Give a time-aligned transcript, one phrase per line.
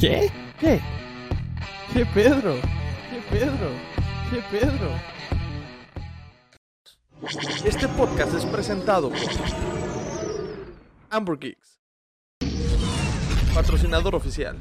[0.00, 0.32] ¿Qué?
[0.58, 0.80] ¿Qué?
[1.92, 2.54] ¿Qué Pedro?
[3.10, 3.70] ¿Qué Pedro?
[4.30, 4.90] ¿Qué Pedro?
[7.66, 9.18] Este podcast es presentado por
[11.10, 11.78] Amber Geeks,
[13.52, 14.56] patrocinador oficial.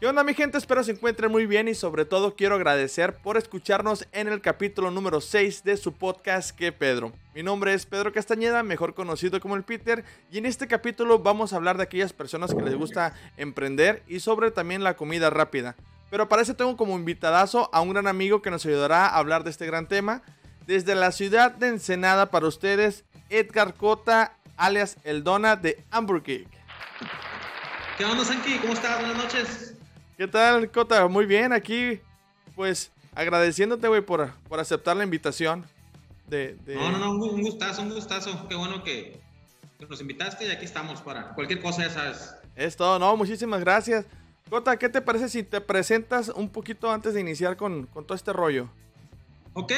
[0.00, 0.56] ¿Qué onda mi gente?
[0.58, 4.92] Espero se encuentren muy bien y sobre todo quiero agradecer por escucharnos en el capítulo
[4.92, 7.12] número 6 de su podcast Que Pedro.
[7.34, 11.52] Mi nombre es Pedro Castañeda, mejor conocido como el Peter, y en este capítulo vamos
[11.52, 15.74] a hablar de aquellas personas que les gusta emprender y sobre también la comida rápida.
[16.12, 19.42] Pero para eso tengo como invitadazo a un gran amigo que nos ayudará a hablar
[19.42, 20.22] de este gran tema.
[20.64, 28.04] Desde la ciudad de Ensenada para ustedes, Edgar Cota, alias El Dona de Hamburg ¿Qué
[28.04, 28.58] onda, Sanki?
[28.58, 29.00] ¿Cómo estás?
[29.00, 29.77] Buenas noches.
[30.18, 31.06] ¿Qué tal, Cota?
[31.06, 32.00] Muy bien, aquí,
[32.56, 35.64] pues, agradeciéndote, güey, por, por aceptar la invitación.
[36.26, 38.48] De, No, no, no, un gustazo, un gustazo.
[38.48, 39.20] Qué bueno que,
[39.88, 42.34] nos invitaste y aquí estamos para cualquier cosa, ya sabes.
[42.56, 44.06] Es todo, no, muchísimas gracias.
[44.50, 48.32] Cota, ¿qué te parece si te presentas un poquito antes de iniciar con, todo este
[48.32, 48.68] rollo?
[49.52, 49.72] Ok,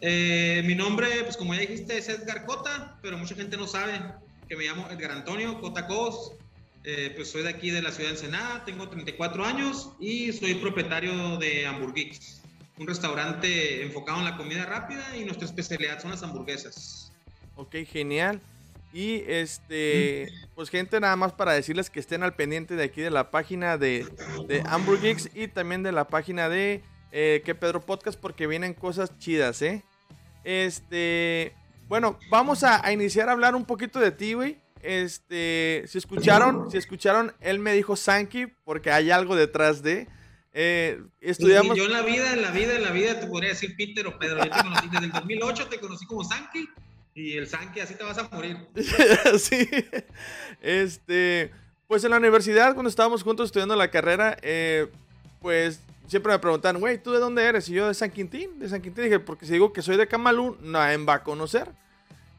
[0.00, 4.00] eh, mi nombre, pues como ya dijiste, es Edgar Cota, pero mucha gente no sabe
[4.48, 6.34] que me llamo Edgar Antonio Cota Cos.
[6.84, 10.54] Eh, pues soy de aquí de la ciudad de Ensenada, tengo 34 años y soy
[10.54, 12.42] propietario de Hamburguix,
[12.76, 17.12] un restaurante enfocado en la comida rápida y nuestra especialidad son las hamburguesas.
[17.54, 18.40] Ok, genial.
[18.92, 23.10] Y este, pues gente, nada más para decirles que estén al pendiente de aquí de
[23.10, 24.06] la página de,
[24.48, 29.16] de Hamburguix y también de la página de eh, Que Pedro Podcast porque vienen cosas
[29.18, 29.82] chidas, ¿eh?
[30.44, 31.54] Este,
[31.88, 34.58] bueno, vamos a, a iniciar a hablar un poquito de ti, güey.
[34.82, 40.08] Este, si escucharon, si escucharon, él me dijo Sankey porque hay algo detrás de.
[40.52, 41.76] Eh, estudiamos.
[41.76, 44.18] Yo en la vida, en la vida, en la vida te podría decir Peter o
[44.18, 44.44] Pedro.
[44.44, 46.68] Yo te conocí desde el 2008, te conocí como Sankey
[47.14, 48.58] y el Sankey así te vas a morir.
[49.38, 49.68] sí.
[50.60, 51.50] Este,
[51.86, 54.88] pues en la universidad cuando estábamos juntos estudiando la carrera, eh,
[55.40, 57.68] pues siempre me preguntan, güey, ¿tú de dónde eres?
[57.68, 59.04] Y yo de San Quintín, de San Quintín.
[59.04, 61.70] Dije, porque si digo que soy de Camalú, nadie va a conocer.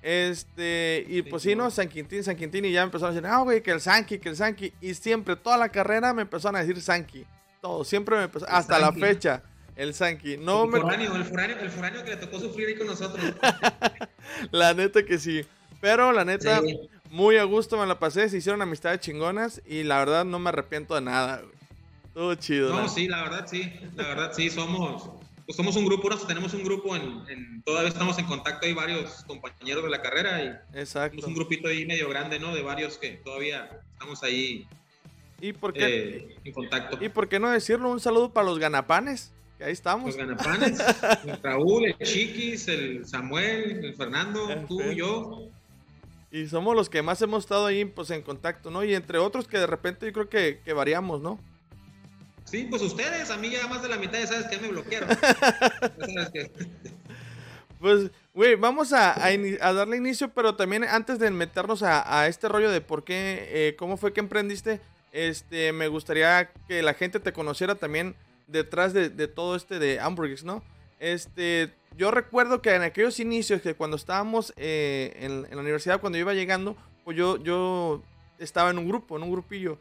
[0.04, 1.72] Este, y pues sí, ¿no?
[1.72, 4.28] San Quintín, San Quintín, y ya empezaron a decir, ah, güey, que el Sanky, que
[4.28, 4.74] el Sanky.
[4.82, 7.26] Y siempre, toda la carrera me empezaron a decir Sanky.
[7.62, 9.42] Todo, siempre me empezó, hasta la fecha,
[9.78, 10.36] el Sanky.
[10.36, 10.82] No el me...
[10.82, 13.34] Foráneo, el foráneo, el foráneo que le tocó sufrir ahí con nosotros.
[14.52, 15.46] la neta que sí.
[15.80, 16.62] Pero la neta,
[17.10, 20.50] muy a gusto me la pasé, se hicieron amistades chingonas y la verdad no me
[20.50, 21.54] arrepiento de nada, güey.
[22.14, 22.74] Todo chido.
[22.74, 25.10] No, sí, la verdad sí, la verdad sí, somos
[25.46, 29.24] pues somos un grupo, nosotros tenemos un grupo en, todavía estamos en contacto, hay varios
[29.26, 31.20] compañeros de la carrera y Exacto.
[31.20, 32.54] somos un grupito ahí medio grande, ¿no?
[32.56, 34.68] De varios que todavía estamos ahí
[35.44, 36.16] ¿Y por qué?
[36.16, 37.04] Eh, en contacto.
[37.04, 37.92] ¿Y por qué no decirlo?
[37.92, 40.06] Un saludo para los ganapanes, que ahí estamos.
[40.06, 40.80] Los ganapanes,
[41.26, 45.50] el Raúl, el Chiquis, el Samuel, el Fernando, tú y yo.
[46.32, 48.86] Y somos los que más hemos estado ahí pues, en contacto, ¿no?
[48.86, 51.38] Y entre otros que de repente yo creo que, que variamos, ¿no?
[52.54, 55.10] Sí, pues ustedes, a mí ya más de la mitad ya sabes que me bloquearon.
[57.80, 59.16] Pues, güey, vamos a,
[59.60, 63.98] darle inicio, pero también antes de meternos a, este rollo de por qué, eh, cómo
[63.98, 64.80] fue que emprendiste,
[65.12, 68.16] este, me gustaría que la gente te conociera también
[68.48, 70.64] detrás de, todo este de Hamburgues, ¿no?
[71.00, 76.00] Este, yo recuerdo que en aquellos inicios, que cuando estábamos eh, en, en, la universidad,
[76.00, 78.02] cuando yo iba llegando, pues yo, yo
[78.38, 79.78] estaba en un grupo, en un grupillo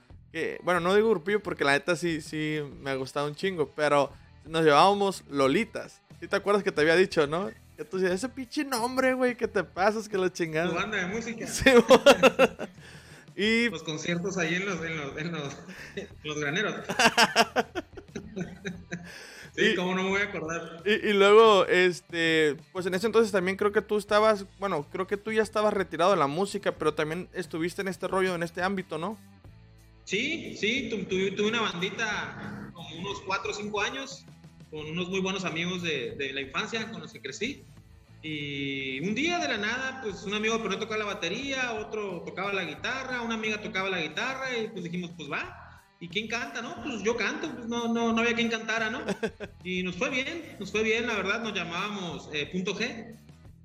[0.62, 4.10] bueno, no digo grupillo porque la neta sí, sí me ha gustado un chingo, pero
[4.44, 6.00] nos llevábamos Lolitas.
[6.20, 7.50] ¿Sí te acuerdas que te había dicho, no?
[7.76, 10.72] Que tú decías, ese pinche nombre, güey, que te pasas, que lo chingados.
[10.72, 11.46] Tu banda de música.
[11.46, 11.70] Sí,
[13.36, 13.68] y...
[13.70, 15.56] Los conciertos ahí en los, en los, en los,
[16.22, 16.74] los graneros.
[19.54, 20.82] Sí, y, cómo no me voy a acordar.
[20.86, 25.06] Y, y, luego, este, pues en ese entonces también creo que tú estabas, bueno, creo
[25.06, 28.42] que tú ya estabas retirado de la música, pero también estuviste en este rollo, en
[28.42, 29.18] este ámbito, ¿no?
[30.04, 34.24] Sí, sí, tuve, una bandita como unos 4 o 5 años
[34.70, 37.64] con unos muy buenos amigos de, de, la infancia con los que crecí.
[38.22, 42.52] Y un día de la nada, pues un amigo pero tocaba la batería, otro tocaba
[42.52, 45.58] la guitarra, una amiga tocaba la guitarra y pues dijimos, pues va.
[46.00, 46.62] ¿Y quién canta?
[46.62, 49.02] No, pues yo canto, pues no, no, no había quien cantara, ¿no?
[49.64, 53.16] Y nos fue bien, nos fue bien, la verdad, nos llamábamos eh, Punto G.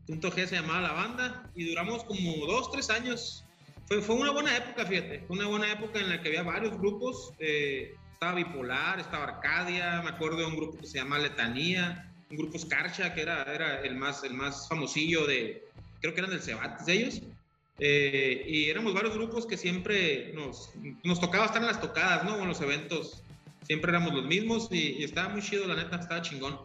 [0.06, 3.47] Punto G se llamaba la banda y duramos como dos, tres años
[3.88, 6.78] fue, fue una buena época, fíjate, fue una buena época en la que había varios
[6.78, 12.12] grupos, eh, estaba Bipolar, estaba Arcadia, me acuerdo de un grupo que se llama Letanía,
[12.30, 15.64] un grupo Scarcha, que era, era el, más, el más famosillo de,
[16.02, 17.22] creo que eran del Cebates ellos,
[17.80, 20.72] eh, y éramos varios grupos que siempre nos,
[21.04, 22.40] nos tocaba estar en las tocadas, ¿no?
[22.42, 23.22] En los eventos,
[23.64, 26.60] siempre éramos los mismos y, estaba muy chido, la neta, estaba chingón.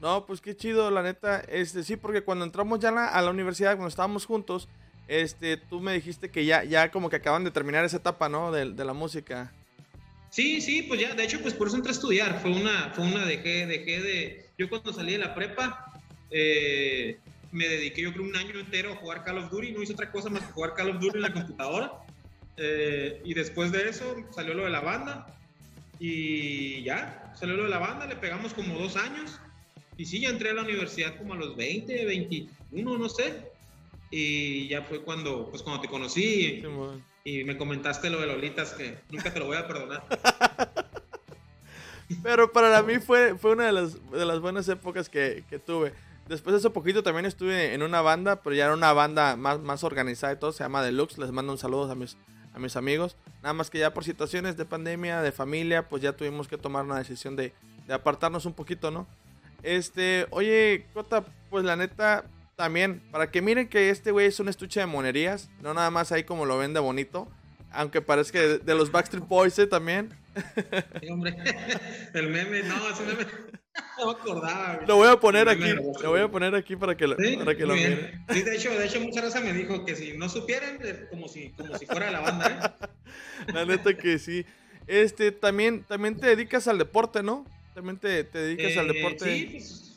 [0.00, 3.72] No, pues qué chido, la neta, este, sí, porque cuando entramos ya a la universidad,
[3.72, 4.68] cuando estábamos juntos,
[5.08, 8.52] este, tú me dijiste que ya, ya como que acaban de terminar esa etapa, ¿no?
[8.52, 9.52] De, de la música.
[10.30, 12.40] Sí, sí, pues ya, de hecho, pues por eso entré a estudiar.
[12.40, 14.46] Fue una, fue una, dejé, dejé de.
[14.58, 15.92] Yo cuando salí de la prepa,
[16.30, 17.18] eh,
[17.50, 20.12] me dediqué yo creo un año entero a jugar Call of Duty, no hice otra
[20.12, 21.92] cosa más que jugar Call of Duty en la computadora.
[22.56, 25.26] Eh, y después de eso salió lo de la banda
[26.00, 29.40] y ya, salió lo de la banda, le pegamos como dos años
[29.96, 33.47] y sí, ya entré a la universidad como a los 20, 21, no sé.
[34.10, 36.62] Y ya fue cuando, pues cuando te conocí
[37.24, 40.02] y, me comentaste lo de Lolitas que nunca te lo voy a perdonar.
[42.22, 45.92] Pero para mí fue, fue una de las, de las buenas épocas que, que tuve.
[46.26, 49.60] Después de ese poquito también estuve en una banda, pero ya era una banda más,
[49.60, 51.18] más organizada y todo, se llama Deluxe.
[51.18, 52.18] Les mando un saludo a mis,
[52.52, 53.16] a mis amigos.
[53.42, 56.84] Nada más que ya por situaciones de pandemia, de familia, pues ya tuvimos que tomar
[56.84, 57.54] una decisión de,
[57.86, 59.06] de apartarnos un poquito, ¿no?
[59.62, 62.24] Este, oye, Cota, pues la neta,
[62.58, 66.10] también, para que miren que este güey es un estuche de monerías, no nada más
[66.10, 67.28] ahí como lo vende bonito,
[67.70, 69.68] aunque parezca de, de los Backstreet Boys ¿eh?
[69.68, 70.12] también.
[71.00, 71.36] Sí, hombre,
[72.14, 73.26] el meme, no, ese meme.
[73.96, 74.80] No me acordaba.
[74.88, 75.70] Lo voy a poner aquí.
[76.02, 78.24] Lo voy a poner aquí para que lo, para que lo miren.
[78.28, 81.50] Sí, de hecho, de hecho, mucha raza me dijo que si no supieran, como si,
[81.50, 82.88] como si fuera la banda, ¿eh?
[83.52, 84.44] La neta que sí.
[84.88, 87.44] Este, también, también te dedicas al deporte, ¿no?
[87.74, 89.24] También te, te dedicas al Eh, deporte.
[89.36, 89.87] Sí, pues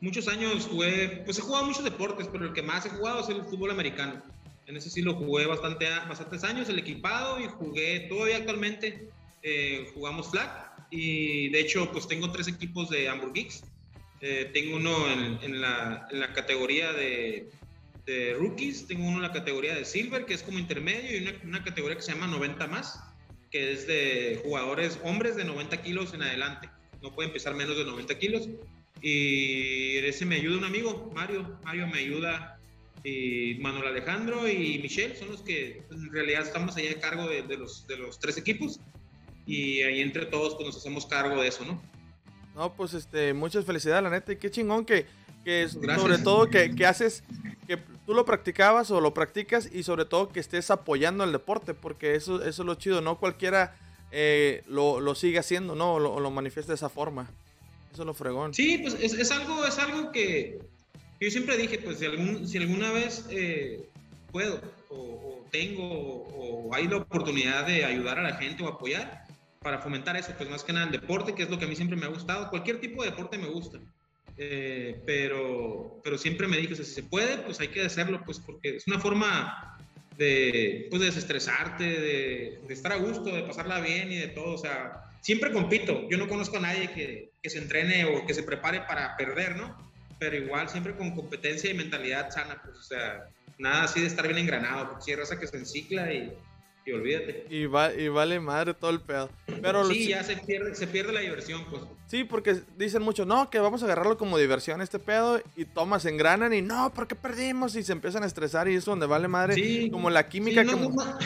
[0.00, 3.28] muchos años jugué, pues he jugado muchos deportes, pero el que más he jugado es
[3.28, 4.22] el fútbol americano.
[4.66, 9.08] En ese sí lo jugué bastante, bastantes años, el equipado, y jugué todavía actualmente,
[9.42, 13.64] eh, jugamos flag, y de hecho pues tengo tres equipos de Hamburg Geeks.
[14.20, 17.50] Eh, tengo uno en, en la, en la categoría de,
[18.06, 21.32] de rookies, tengo uno en la categoría de silver, que es como intermedio, y una,
[21.44, 23.00] una categoría que se llama 90 más,
[23.50, 26.70] que es de jugadores hombres de 90 kilos en adelante.
[27.02, 28.48] No pueden pesar menos de 90 kilos.
[29.02, 31.58] Y ese me ayuda un amigo, Mario.
[31.64, 32.58] Mario me ayuda.
[33.04, 37.28] Y Manuel Alejandro y Michelle son los que pues, en realidad estamos ahí a cargo
[37.28, 38.80] de, de los, de los tres equipos.
[39.46, 41.80] Y ahí entre todos pues, nos hacemos cargo de eso, ¿no?
[42.56, 44.32] No, pues este, muchas felicidades, la neta.
[44.32, 45.06] Y qué chingón que,
[45.44, 47.22] que sobre todo que, que haces,
[47.68, 51.74] que tú lo practicabas o lo practicas y sobre todo que estés apoyando el deporte,
[51.74, 53.02] porque eso, eso es lo chido.
[53.02, 53.76] No cualquiera
[54.10, 55.94] eh, lo, lo sigue haciendo, ¿no?
[55.94, 57.30] O lo, lo manifiesta de esa forma.
[57.96, 58.52] Eso es lo fregón.
[58.52, 60.58] Sí, pues es, es algo, es algo que
[61.18, 63.88] yo siempre dije, pues si, algún, si alguna vez eh,
[64.30, 64.60] puedo
[64.90, 69.24] o, o tengo o, o hay la oportunidad de ayudar a la gente o apoyar
[69.62, 71.74] para fomentar eso, pues más que nada el deporte, que es lo que a mí
[71.74, 72.50] siempre me ha gustado.
[72.50, 73.78] Cualquier tipo de deporte me gusta.
[74.36, 78.20] Eh, pero, pero siempre me dije, o sea, si se puede, pues hay que hacerlo,
[78.26, 79.78] pues porque es una forma
[80.18, 84.52] de, pues, de desestresarte, de, de estar a gusto, de pasarla bien y de todo.
[84.52, 86.08] O sea, siempre compito.
[86.08, 89.56] Yo no conozco a nadie que, que se entrene o que se prepare para perder,
[89.56, 89.76] ¿no?
[90.20, 93.28] Pero igual, siempre con competencia y mentalidad sana, pues, o sea,
[93.58, 96.32] nada así de estar bien engranado, porque si hay raza que se encicla y,
[96.86, 97.44] y olvídate.
[97.50, 99.28] Y, va, y vale madre todo el pedo.
[99.60, 101.82] Pero sí, ya se pierde, se pierde la diversión, pues.
[102.06, 106.02] Sí, porque dicen mucho, no, que vamos a agarrarlo como diversión este pedo y tomas,
[106.04, 107.74] se engranan y no, ¿por qué perdimos?
[107.74, 110.62] Y se empiezan a estresar y es donde vale madre Sí, como la química.
[110.62, 111.04] sí, no, como...
[111.04, 111.18] no,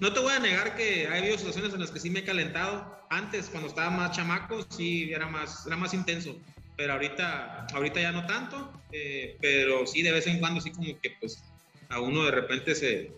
[0.00, 2.24] no te voy a negar que ha habido situaciones en las que sí me he
[2.24, 2.98] calentado.
[3.10, 6.38] Antes, cuando estaba más chamaco, sí era más, era más intenso.
[6.76, 8.72] Pero ahorita, ahorita ya no tanto.
[8.92, 11.42] eh, pero sí, de vez en cuando, sí como que pues
[11.88, 13.12] a uno de repente se,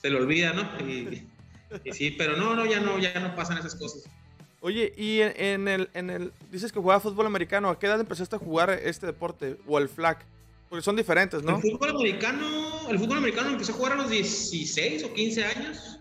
[0.00, 0.62] se le olvida, ¿no?
[0.88, 1.26] Y,
[1.92, 4.04] sí, pero no, no, ya no, ya no pasan esas cosas.
[4.60, 8.00] Oye, y en, en el, en el, dices que jugaba fútbol americano, ¿a qué edad
[8.00, 9.58] empezaste a jugar este deporte?
[9.66, 10.18] O el flag,
[10.74, 11.54] porque son diferentes, ¿no?
[11.54, 16.00] El fútbol americano, el fútbol americano empecé a jugar a los 16 o 15 años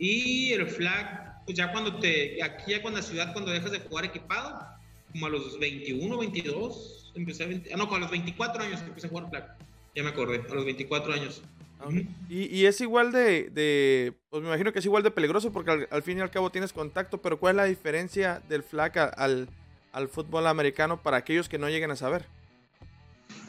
[0.00, 3.78] y el flag, pues ya cuando te, aquí ya cuando la ciudad, cuando dejas de
[3.78, 4.66] jugar equipado,
[5.12, 8.82] como a los 21, 22, empecé a, 20 ah, no, como a los 24 años
[8.82, 9.56] empecé a jugar flag,
[9.94, 11.42] ya me acordé, a los 24 años.
[11.86, 12.02] Ujú.
[12.28, 15.70] Y, y es igual de, de, pues me imagino que es igual de peligroso porque
[15.70, 19.14] al, al fin y al cabo tienes contacto, pero ¿cuál es la diferencia del flag
[19.16, 19.48] al,
[19.92, 22.26] al fútbol americano para aquellos que no lleguen a saber?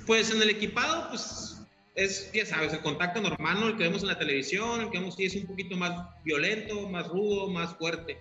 [0.05, 1.61] Pues en el equipado, pues
[1.95, 3.67] es, ya sabes, el contacto normal, ¿no?
[3.69, 6.87] el que vemos en la televisión, el que vemos sí es un poquito más violento,
[6.89, 8.19] más rudo, más fuerte.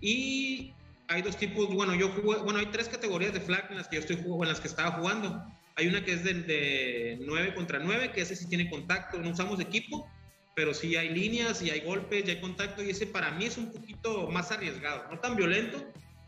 [0.00, 0.72] Y
[1.08, 3.96] hay dos tipos, bueno, yo jugué, bueno, hay tres categorías de flag en las que
[3.96, 5.44] yo estoy jugando, en las que estaba jugando.
[5.76, 9.30] Hay una que es de, de 9 contra 9, que ese sí tiene contacto, no
[9.30, 10.08] usamos equipo,
[10.54, 13.58] pero sí hay líneas y hay golpes y hay contacto y ese para mí es
[13.58, 15.84] un poquito más arriesgado, no tan violento,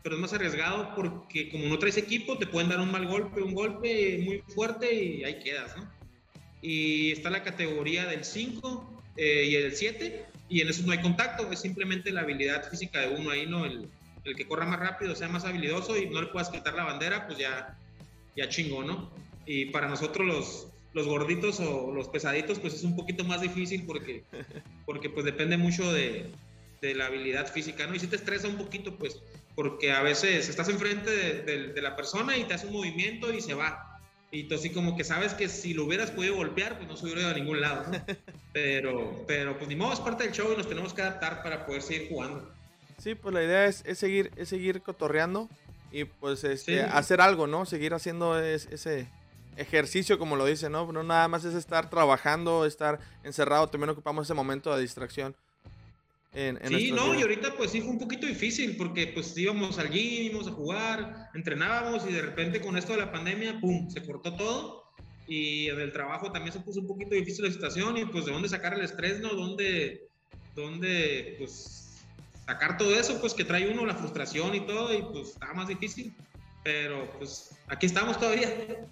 [0.07, 3.41] pero es más arriesgado porque como no traes equipo te pueden dar un mal golpe,
[3.41, 5.91] un golpe muy fuerte y ahí quedas, ¿no?
[6.61, 11.01] Y está la categoría del 5 eh, y el 7 y en eso no hay
[11.01, 13.65] contacto, es simplemente la habilidad física de uno ahí, ¿no?
[13.65, 13.89] El,
[14.23, 17.27] el que corra más rápido, sea más habilidoso y no le puedas quitar la bandera,
[17.27, 17.77] pues ya,
[18.33, 19.11] ya chingó, ¿no?
[19.45, 23.83] Y para nosotros los, los gorditos o los pesaditos, pues es un poquito más difícil
[23.85, 24.23] porque,
[24.85, 26.31] porque pues depende mucho de,
[26.81, 27.95] de la habilidad física, ¿no?
[27.95, 29.19] Y si te estresa un poquito, pues,
[29.57, 33.41] porque a veces estás enfrente de, de, la persona y te hace un movimiento y
[33.41, 33.99] se va.
[34.29, 37.05] Y tú así como que sabes que si lo hubieras podido golpear, pues no se
[37.05, 37.99] hubiera ido a ningún lado, ¿no?
[38.53, 41.65] Pero, pero pues ni modo, es parte del show y nos tenemos que adaptar para
[41.67, 42.51] poder seguir jugando.
[42.97, 45.47] Sí, pues la idea es, es seguir, es seguir cotorreando
[45.91, 47.67] y pues este, hacer algo, ¿no?
[47.67, 49.07] Seguir haciendo ese
[49.57, 50.91] ejercicio, como lo dice, ¿no?
[50.91, 55.35] No nada más es estar trabajando, estar encerrado, también ocupamos ese momento de distracción
[56.33, 60.25] sí, no, y ahorita pues sí fue un poquito difícil porque pues íbamos al gym,
[60.25, 64.35] íbamos a jugar, entrenábamos y de repente con esto de la pandemia, ¡pum!, se cortó
[64.35, 64.83] todo
[65.27, 68.31] y en el trabajo también se puso un poquito difícil la situación y pues de
[68.31, 69.29] dónde sacar el estrés, ¿no?
[69.29, 70.07] ¿Dónde,
[70.55, 72.03] dónde pues
[72.45, 75.67] sacar todo eso pues que trae uno, la frustración y todo y pues estaba más
[75.67, 76.15] difícil,
[76.63, 78.87] pero pues aquí estamos todavía.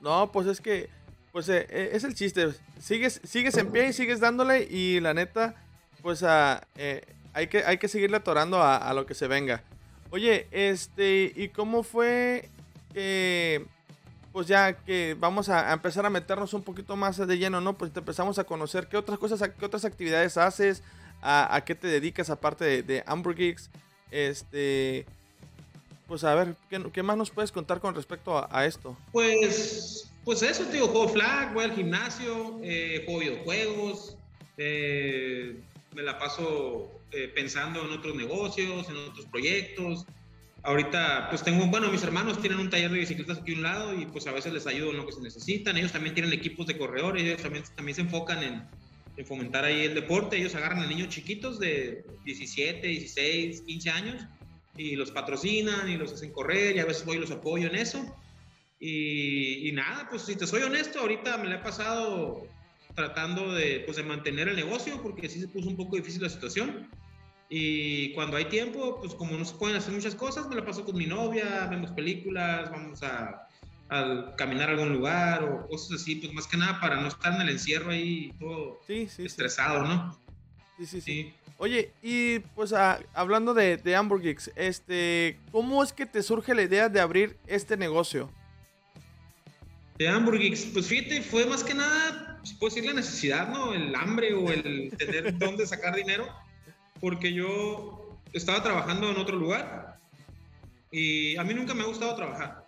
[0.00, 0.88] No, pues es que,
[1.32, 2.48] pues eh, eh, es el chiste,
[2.78, 5.67] sigues, sigues en pie y sigues dándole y la neta
[6.02, 7.02] pues a, eh,
[7.32, 9.62] hay, que, hay que seguirle atorando a, lo que se venga.
[10.10, 12.48] Oye, este, ¿y cómo fue
[12.92, 13.66] que,
[14.32, 17.76] pues ya que vamos a, empezar a meternos un poquito más de lleno, ¿no?
[17.76, 20.82] Pues te empezamos a conocer qué otras cosas, qué otras actividades haces,
[21.20, 23.70] a, qué te dedicas aparte de, de Amber Geeks,
[24.10, 25.06] este...
[26.08, 28.96] Pues a ver, ¿qué, más nos puedes contar con respecto a, esto?
[29.12, 34.16] Pues, pues eso, tío, juego flag, voy al gimnasio, eh, juego videojuegos,
[34.56, 35.60] eh,
[35.98, 40.06] me la paso eh, pensando en otros negocios, en otros proyectos.
[40.62, 44.00] Ahorita, pues tengo, bueno, mis hermanos tienen un taller de bicicletas aquí a un lado
[44.00, 45.76] y pues a veces les ayudo en lo que se necesitan.
[45.76, 48.62] Ellos también tienen equipos de corredores, ellos también, también se enfocan en,
[49.16, 50.36] en fomentar ahí el deporte.
[50.36, 54.24] Ellos agarran a niños chiquitos de 17, 16, 15 años
[54.76, 57.74] y los patrocinan y los hacen correr y a veces voy y los apoyo en
[57.74, 58.16] eso.
[58.78, 62.46] Y, y, nada, pues si te soy honesto, ahorita me la he pasado
[62.98, 66.28] tratando de, pues, de mantener el negocio porque sí se puso un poco difícil la
[66.28, 66.90] situación.
[67.48, 70.84] Y cuando hay tiempo, pues como no se pueden hacer muchas cosas, me la paso
[70.84, 73.46] con mi novia, vemos películas, vamos a,
[73.88, 77.32] a caminar a algún lugar o cosas así, pues más que nada para no estar
[77.34, 80.18] en el encierro ahí todo estresado, ¿no?
[80.76, 84.22] Sí, sí, sí, Oye, y pues hablando de, de Hamburg
[84.56, 88.30] este, ¿cómo es que te surge la idea de abrir este negocio?
[89.98, 90.40] De Hamburg
[90.72, 93.74] pues fíjate, fue más que nada se puede decir la necesidad, ¿no?
[93.74, 96.28] El hambre o el tener dónde sacar dinero,
[97.00, 99.98] porque yo estaba trabajando en otro lugar
[100.90, 102.64] y a mí nunca me ha gustado trabajar.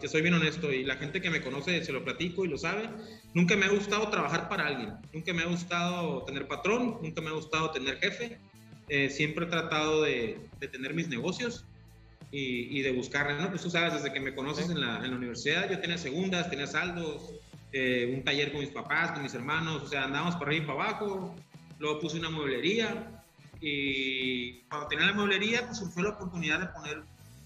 [0.00, 2.56] Te soy bien honesto y la gente que me conoce se lo platico y lo
[2.56, 2.88] sabe.
[3.34, 4.94] Nunca me ha gustado trabajar para alguien.
[5.12, 6.98] Nunca me ha gustado tener patrón.
[7.02, 8.38] Nunca me ha gustado tener jefe.
[8.88, 11.66] Eh, siempre he tratado de, de tener mis negocios
[12.36, 13.48] y, y, de buscar, ¿no?
[13.48, 16.50] Pues tú sabes, desde que me conoces en la, en la universidad, yo tenía segundas,
[16.50, 17.32] tenía saldos,
[17.72, 20.66] eh, un taller con mis papás, con mis hermanos, o sea, andábamos por arriba y
[20.66, 21.34] para abajo.
[21.78, 23.22] Luego puse una mueblería
[23.58, 27.02] y cuando tenía la mueblería, pues surgió la oportunidad de poner,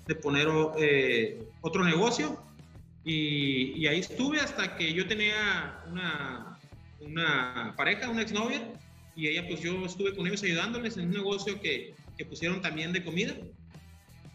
[0.08, 2.42] de poner eh, otro negocio
[3.04, 6.58] y, y, ahí estuve hasta que yo tenía una,
[7.00, 8.60] una pareja, una exnovia,
[9.14, 12.92] y ella, pues yo estuve con ellos ayudándoles en un negocio que, que pusieron también
[12.92, 13.34] de comida.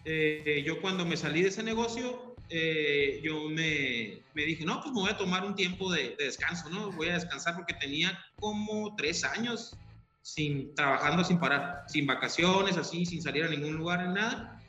[0.05, 4.93] Eh, yo cuando me salí de ese negocio, eh, yo me, me, dije, no, pues
[4.93, 6.91] me voy a tomar un tiempo de, descanso, ¿no?
[6.91, 9.75] Voy a descansar porque tenía como tres años
[10.21, 14.59] sin trabajando sin parar, sin vacaciones, así, sin salir a ningún lugar, en nada.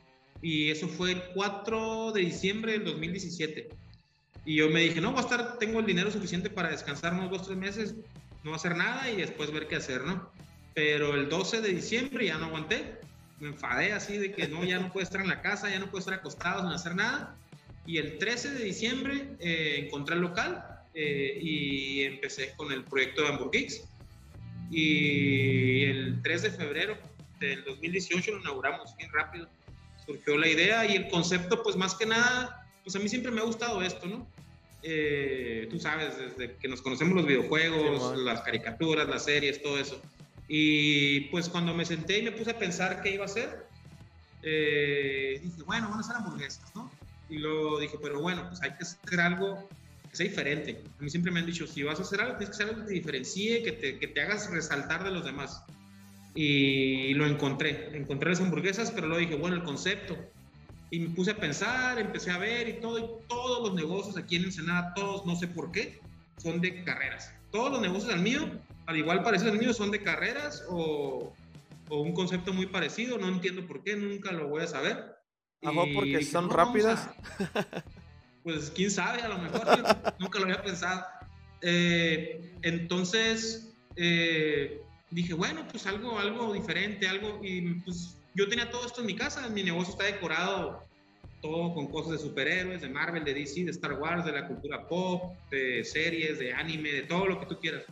[0.41, 3.69] Y eso fue el 4 de diciembre del 2017.
[4.45, 7.31] Y yo me dije, no, voy a estar, tengo el dinero suficiente para descansar unos
[7.31, 7.95] dos, tres meses,
[8.45, 10.31] no hacer nada y después ver qué hacer, ¿no?
[10.75, 13.01] Pero el 12 de diciembre ya no aguanté,
[13.41, 15.87] me enfadé así de que no, ya no puedo estar en la casa, ya no
[15.87, 17.37] puedo estar acostado sin hacer nada
[17.87, 20.65] y el 13 de diciembre eh, encontré el local
[20.95, 23.53] eh, y empecé con el proyecto de Hamburg
[24.71, 26.99] Y el 3 de febrero
[27.39, 29.49] del 2018 lo inauguramos bien rápido.
[30.05, 33.41] Surgió la idea y el concepto, pues más que nada, pues a mí siempre me
[33.41, 34.27] ha gustado esto, ¿no?
[34.83, 40.01] Eh, tú sabes, desde que nos conocemos los videojuegos, las caricaturas, las series, todo eso.
[40.49, 43.67] Y pues cuando me senté y me puse a pensar qué iba a hacer,
[44.43, 46.91] dije, bueno, van a ser hamburguesas, ¿no?
[47.29, 49.69] Y luego dije, pero bueno, pues hay que hacer algo
[50.11, 50.83] que sea diferente.
[50.99, 52.83] A mí siempre me han dicho, si vas a hacer algo, tienes que hacer algo
[52.83, 55.65] que te diferencie, que te, que te hagas resaltar de los demás.
[56.35, 57.97] Y lo encontré.
[57.97, 60.17] Encontré las hamburguesas, pero luego dije, bueno, el concepto.
[60.91, 62.99] Y me puse a pensar, empecé a ver y todo.
[62.99, 65.99] Y todos los negocios aquí en Ensenada, todos, no sé por qué,
[66.37, 67.33] son de carreras.
[67.51, 68.49] Todos los negocios al mío,
[68.87, 71.33] al igual parecido al mío, son de carreras o,
[71.89, 73.19] o un concepto muy parecido.
[73.19, 75.17] No entiendo por qué, nunca lo voy a saber
[75.95, 77.09] porque son rápidas.
[78.43, 79.67] pues quién sabe, a lo mejor
[80.19, 81.05] nunca lo había pensado.
[81.63, 88.87] Eh, entonces, eh, dije, bueno, pues algo, algo diferente, algo, y pues yo tenía todo
[88.87, 90.83] esto en mi casa, mi negocio está decorado
[91.43, 94.87] todo con cosas de superhéroes, de Marvel, de DC, de Star Wars, de la cultura
[94.89, 97.85] pop, de series, de anime, de todo lo que tú quieras.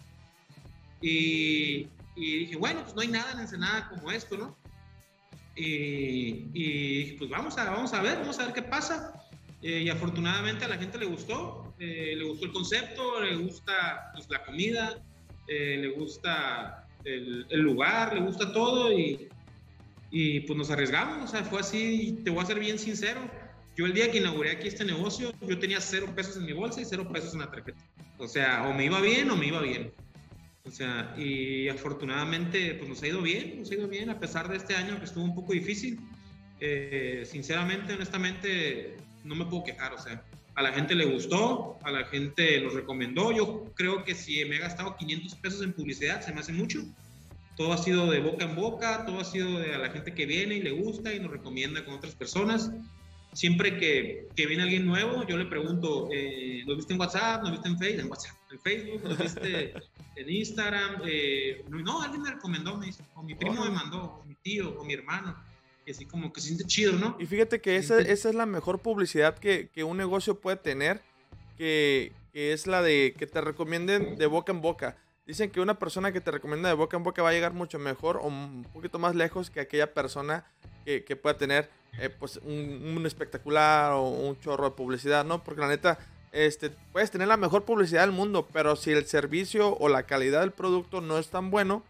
[1.06, 4.56] Y, y dije, bueno, pues no hay nada en Ensenada como esto, ¿no?
[5.54, 9.12] Y, y pues vamos a, vamos a ver, vamos a ver qué pasa.
[9.61, 14.12] Eh, y afortunadamente a la gente le gustó, eh, le gustó el concepto, le gusta
[14.14, 15.02] pues, la comida,
[15.46, 19.28] eh, le gusta el, el, lugar, le gusta todo y,
[20.11, 23.20] y pues nos arriesgamos, o sea, fue así, te voy a ser bien sincero,
[23.76, 26.80] yo el día que inauguré aquí este negocio, yo tenía cero pesos en mi bolsa
[26.80, 27.82] y cero pesos en la tarjeta.
[28.18, 29.92] O sea, o me iba bien o me iba bien.
[30.66, 34.49] O sea, y afortunadamente pues nos ha ido bien, nos ha ido bien a pesar
[34.49, 36.00] de este año que estuvo un poco difícil.
[36.59, 41.90] Eh, sinceramente, honestamente, no me puedo quejar, o sea, a la gente le gustó, a
[41.90, 43.30] la gente lo recomendó.
[43.33, 46.83] Yo creo que si me he gastado 500 pesos en publicidad, se me hace mucho.
[47.56, 50.25] Todo ha sido de boca en boca, todo ha sido de a la gente que
[50.25, 52.73] viene y le gusta y nos recomienda con otras personas.
[53.35, 57.44] Siempre que, que viene alguien nuevo, yo le pregunto, eh, ¿lo viste en WhatsApp?
[57.44, 58.00] ¿Lo viste en Facebook?
[58.00, 59.75] En WhatsApp, en Facebook, ¿lo viste
[60.16, 61.02] en Instagram?
[61.06, 64.78] Eh, no, alguien me recomendó, me dice, o mi primo me mandó, o mi tío,
[64.78, 65.37] o mi hermano
[65.87, 67.16] y así como que se siente chido, ¿no?
[67.18, 71.00] Y fíjate que esa, esa es la mejor publicidad que, que un negocio puede tener,
[71.56, 74.97] que, que, es la de que te recomienden de boca en boca.
[75.26, 77.78] Dicen que una persona que te recomienda de boca en boca va a llegar mucho
[77.78, 80.44] mejor o un poquito más lejos que aquella persona
[80.85, 85.42] que, que pueda tener eh, pues un, un, espectacular o un chorro de publicidad, ¿no?
[85.42, 85.99] Porque la neta,
[86.35, 90.41] este, puedes tener la mejor publicidad del mundo, pero si el servicio o la calidad
[90.41, 91.85] del producto no es tan bueno,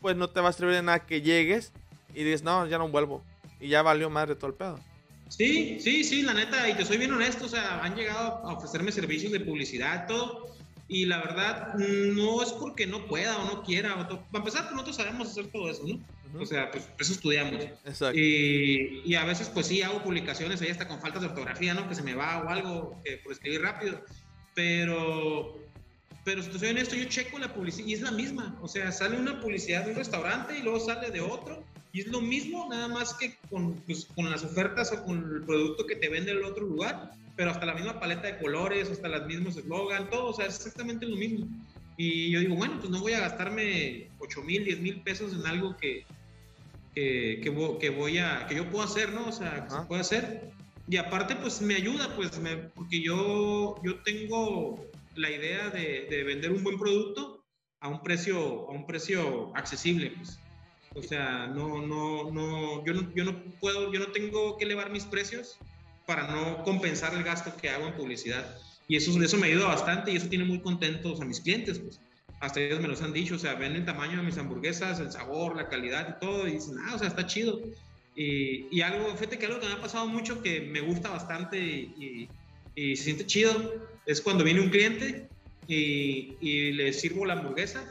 [0.00, 1.72] pues no te va a servir de nada que llegues
[2.12, 3.22] y dices, no, ya no vuelvo.
[3.60, 4.80] Y ya valió madre todo el pedo.
[5.28, 8.54] Sí, sí, sí, la neta, y te soy bien honesto, o sea, han llegado a
[8.54, 10.48] ofrecerme servicios de publicidad, todo,
[10.88, 14.72] y la verdad, no es porque no pueda o no quiera, o para empezar, pues
[14.72, 16.00] nosotros sabemos hacer todo eso, ¿no?
[16.32, 16.42] -huh.
[16.42, 17.62] O sea, pues eso estudiamos.
[17.84, 18.18] Exacto.
[18.18, 21.88] Y, y, a veces, pues sí, hago publicaciones ahí hasta con faltas de ortografía, ¿no?
[21.88, 24.02] Que se me va o algo, que por escribir rápido,
[24.54, 25.58] pero
[26.28, 28.58] pero si te soy honesto, yo checo la publicidad y es la misma.
[28.60, 32.08] O sea, sale una publicidad de un restaurante y luego sale de otro y es
[32.08, 35.96] lo mismo, nada más que con, pues, con las ofertas o con el producto que
[35.96, 39.56] te vende el otro lugar, pero hasta la misma paleta de colores, hasta los mismos
[39.56, 41.46] eslogan, todo, o sea, es exactamente lo mismo.
[41.96, 45.46] Y yo digo, bueno, pues no voy a gastarme 8 mil, 10 mil pesos en
[45.46, 46.04] algo que,
[46.98, 49.28] que, que, que, voy a, que yo puedo hacer, ¿no?
[49.28, 50.50] O sea, que se puede hacer.
[50.88, 54.84] Y aparte, pues me ayuda, pues, me, porque yo, yo tengo
[55.14, 57.44] la idea de, de, vender un buen producto
[57.80, 60.38] a un precio, a un precio accesible, pues.
[60.94, 64.90] O sea, no, no, no, yo no, yo no puedo, yo no tengo que elevar
[64.90, 65.58] mis precios
[66.06, 68.58] para no compensar el gasto que hago en publicidad.
[68.88, 72.00] Y eso, eso me ayuda bastante y eso tiene muy contentos a mis clientes, pues.
[72.40, 75.10] Hasta ellos me los han dicho, o sea, ven el tamaño de mis hamburguesas, el
[75.10, 77.60] sabor, la calidad y todo, y dicen, ah, o sea, está chido.
[78.14, 81.58] Y, y algo, fíjate que algo que me ha pasado mucho que me gusta bastante
[81.58, 82.28] y,
[82.76, 83.74] y, y siente chido
[84.06, 85.28] es cuando viene un cliente
[85.68, 87.84] y, y, le sirvo la hamburguesa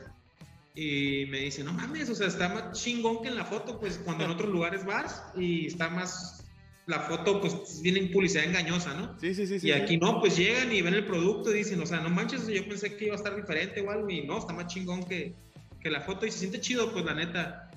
[0.76, 4.00] y me dice, no mames, o sea, está más chingón que en la foto, pues
[4.04, 6.46] cuando en otros lugares vas y está más,
[6.88, 9.20] la foto pues viene en publicidad engañosa, ¿no?
[9.20, 9.56] Sí, sí, sí.
[9.56, 12.10] Y sí, aquí no, pues llegan y ven el producto y dicen, o sea, no
[12.10, 15.04] manches, yo pensé que iba a estar diferente o algo y no, está más chingón
[15.04, 15.34] que,
[15.82, 17.70] que la foto y se siente chido, pues la neta.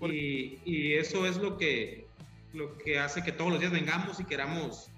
[0.00, 2.06] Y, y eso es lo que,
[2.52, 4.90] lo que hace que todos los días vengamos y queramos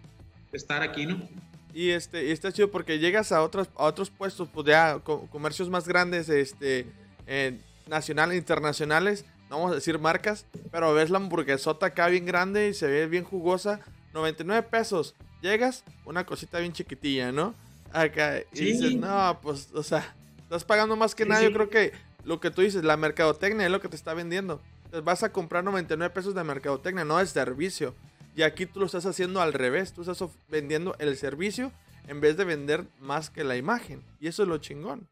[0.50, 1.28] estar aquí, ¿no?
[1.74, 4.98] Y este, y está chido porque llegas a otros, a otros puestos, pues ya
[5.31, 6.87] comercios más grandes, este,
[7.26, 12.69] eh, nacionales, internacionales, no vamos a decir marcas, pero ves la hamburguesota acá bien grande
[12.69, 13.81] y se ve bien jugosa,
[14.15, 15.15] 99 pesos.
[15.41, 17.55] Llegas, una cosita bien chiquitilla, ¿no?
[17.93, 18.65] Acá, y sí.
[18.65, 21.41] dices, no, pues, o sea, estás pagando más que sí, nada.
[21.41, 21.47] Sí.
[21.49, 21.93] Yo creo que
[22.25, 24.61] lo que tú dices, la mercadotecnia es lo que te está vendiendo.
[24.85, 27.95] Entonces vas a comprar 99 pesos de mercadotecnia, no de servicio.
[28.37, 31.73] Y aquí tú lo estás haciendo al revés, tú estás vendiendo el servicio
[32.07, 34.03] en vez de vender más que la imagen.
[34.21, 35.09] Y eso es lo chingón.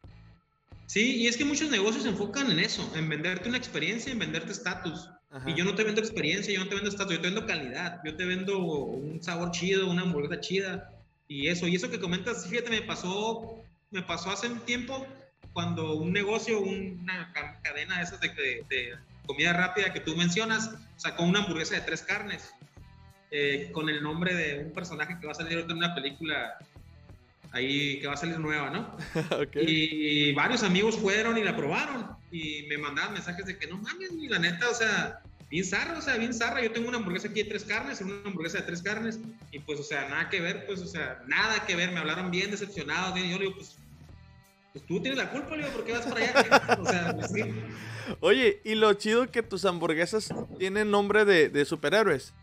[0.87, 4.19] Sí, y es que muchos negocios se enfocan en eso, en venderte una experiencia, en
[4.19, 5.09] venderte estatus.
[5.45, 7.99] Y yo no te vendo experiencia, yo no te vendo estatus, yo te vendo calidad,
[8.05, 10.89] yo te vendo un sabor chido, una hamburguesa chida
[11.27, 11.67] y eso.
[11.67, 15.05] Y eso que comentas, fíjate, me pasó, me pasó hace un tiempo
[15.51, 18.95] cuando un negocio, una cadena de esas de, de, de
[19.25, 22.53] comida rápida que tú mencionas, sacó una hamburguesa de tres carnes.
[23.29, 26.57] Eh, con el nombre de un personaje que va a salir en una película
[27.51, 28.97] ahí que va a salir nueva, ¿no?
[29.41, 29.63] okay.
[29.65, 34.11] Y varios amigos fueron y la probaron y me mandaban mensajes de que no mames,
[34.11, 36.61] ni la neta, o sea, bien zarra, o sea, bien zarra.
[36.61, 39.19] Yo tengo una hamburguesa aquí de tres carnes, una hamburguesa de tres carnes
[39.51, 41.91] y pues, o sea, nada que ver, pues, o sea, nada que ver.
[41.91, 43.13] Me hablaron bien decepcionados.
[43.13, 43.77] Bien, yo le digo, pues,
[44.73, 46.77] pues tú tienes la culpa, Leo, ¿por qué vas para allá?
[46.79, 47.43] O sea, pues, sí.
[48.19, 52.33] Oye, y lo chido que tus hamburguesas tienen nombre de, de superhéroes.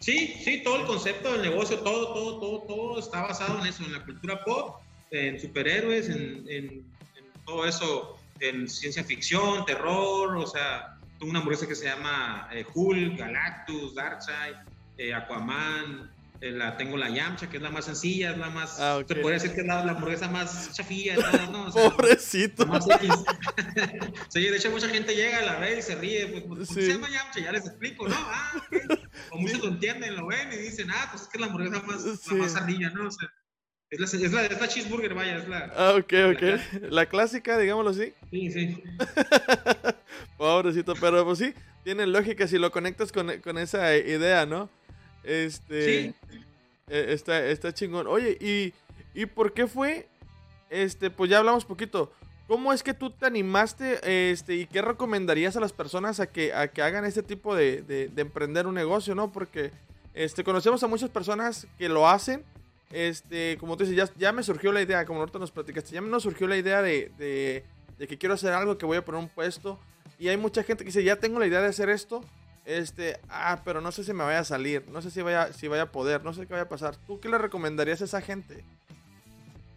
[0.00, 3.84] Sí, sí, todo el concepto del negocio, todo, todo, todo, todo está basado en eso,
[3.84, 4.76] en la cultura pop,
[5.10, 11.38] en superhéroes, en, en- en todo eso, en ciencia ficción, terror, o sea, tengo una
[11.40, 14.54] hamburguesa que se llama eh, Hulk, Galactus, Darkseid,
[14.98, 18.98] eh, Aquaman, la, tengo la Yamcha, que es la más sencilla, es la más, Ah,
[18.98, 19.08] ok.
[19.08, 21.14] se podría decir que es la, la hamburguesa más chafilla,
[21.52, 21.66] ¿no?
[21.66, 22.64] O sea, Pobrecito.
[22.64, 22.84] la más
[24.28, 26.74] sí, de hecho mucha gente llega, la ve y se ríe, pues, ¿por qué Sí.
[26.74, 27.40] se llama Yamcha?
[27.40, 28.14] Ya les explico, ¿no?
[28.18, 28.98] Ah, ok.
[29.32, 31.82] O muchos lo entienden, lo ven y dicen, ah, pues es que es la hamburguesa
[31.82, 32.30] más, Sí.
[32.30, 33.08] la más ardilla, ¿no?
[33.08, 33.28] O sea,
[33.90, 35.72] es la, es, la, es la cheeseburger, vaya, es la...
[35.76, 36.90] Ah, ok, ok.
[36.90, 38.12] La clásica, digámoslo así.
[38.30, 38.82] Sí, sí.
[40.36, 44.68] Pobrecito, pero pues sí, tiene lógica si lo conectas con, con esa idea, ¿no?
[45.26, 45.84] Este.
[45.84, 46.14] Sí.
[46.88, 48.06] eh, está, está chingón.
[48.06, 48.72] Oye, ¿y,
[49.20, 50.06] ¿y por qué fue?
[50.70, 52.12] Este, pues ya hablamos poquito.
[52.48, 56.54] ¿Cómo es que tú te animaste este, y qué recomendarías a las personas a que,
[56.54, 59.32] a que hagan este tipo de, de- de emprender un negocio, no?
[59.32, 59.72] Porque
[60.14, 62.44] este, conocemos a muchas personas que lo hacen.
[62.92, 66.00] Este, como tú dices, ya, ya me surgió la idea, como ahorita nos platicaste, ya
[66.00, 67.64] me nos surgió la idea de, de,
[67.98, 69.76] de que quiero hacer algo, que voy a poner un puesto.
[70.20, 72.24] Y hay mucha gente que dice, ya tengo la idea de hacer esto.
[72.66, 75.68] Este, ah, pero no sé si me vaya a salir, no sé si vaya, si
[75.68, 76.96] vaya a poder, no sé qué vaya a pasar.
[76.96, 78.64] ¿Tú qué le recomendarías a esa gente?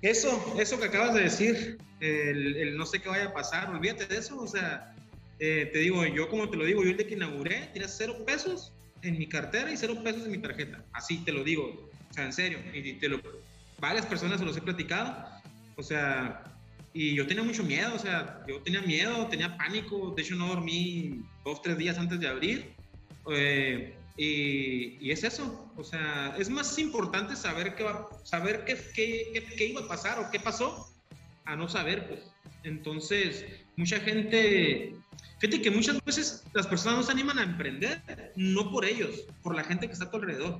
[0.01, 4.17] Eso, eso que acabas de decir, el, no sé qué vaya a pasar, olvídate de
[4.17, 4.95] eso, o sea,
[5.37, 8.15] eh, te digo, yo como te lo digo, yo el día que inauguré, tenía cero
[8.25, 8.73] pesos
[9.03, 12.25] en mi cartera y cero pesos en mi tarjeta, así te lo digo, o sea,
[12.25, 13.21] en serio, y te lo,
[13.79, 15.15] varias personas se los he platicado,
[15.75, 16.43] o sea,
[16.93, 20.47] y yo tenía mucho miedo, o sea, yo tenía miedo, tenía pánico, de hecho no
[20.47, 22.78] dormí dos, tres días antes de abrir,
[23.31, 29.45] eh, y, es eso, o sea, es más importante saber qué va, saber qué, qué,
[29.57, 30.91] qué, iba a pasar o qué pasó
[31.45, 32.19] a no saber, pues.
[32.63, 33.45] Entonces,
[33.77, 34.93] mucha gente,
[35.39, 39.63] fíjate que muchas veces las personas no animan a emprender, no por ellos, por la
[39.63, 40.59] gente que está a tu alrededor.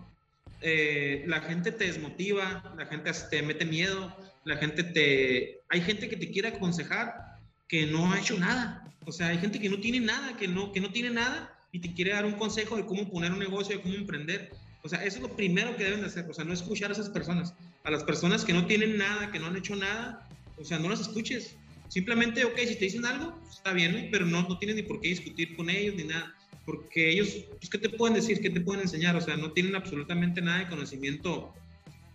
[0.62, 5.60] Eh, la gente te desmotiva, la gente te mete miedo, la gente te...
[5.68, 8.86] Hay gente que te quiere aconsejar que no ha hecho nada.
[9.06, 11.80] O sea, hay gente que no tiene nada, que no, que no tiene nada y
[11.80, 14.52] te quiere dar un consejo de cómo poner un negocio, de cómo emprender.
[14.84, 16.26] O sea, eso es lo primero que deben de hacer.
[16.30, 17.54] O sea, no escuchar a esas personas.
[17.84, 20.28] A las personas que no tienen nada, que no han hecho nada,
[20.58, 21.56] o sea, no las escuches.
[21.88, 24.00] Simplemente, ok, si te dicen algo, pues, está bien, ¿no?
[24.12, 26.36] pero no, no tienes ni por qué discutir con ellos ni nada.
[26.66, 28.40] Porque ellos, pues, ¿qué te pueden decir?
[28.42, 29.16] ¿Qué te pueden enseñar?
[29.16, 31.54] O sea, no tienen absolutamente nada de conocimiento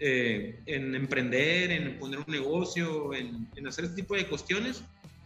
[0.01, 4.83] eh, en emprender, en poner un negocio, en, en hacer este tipo de cuestiones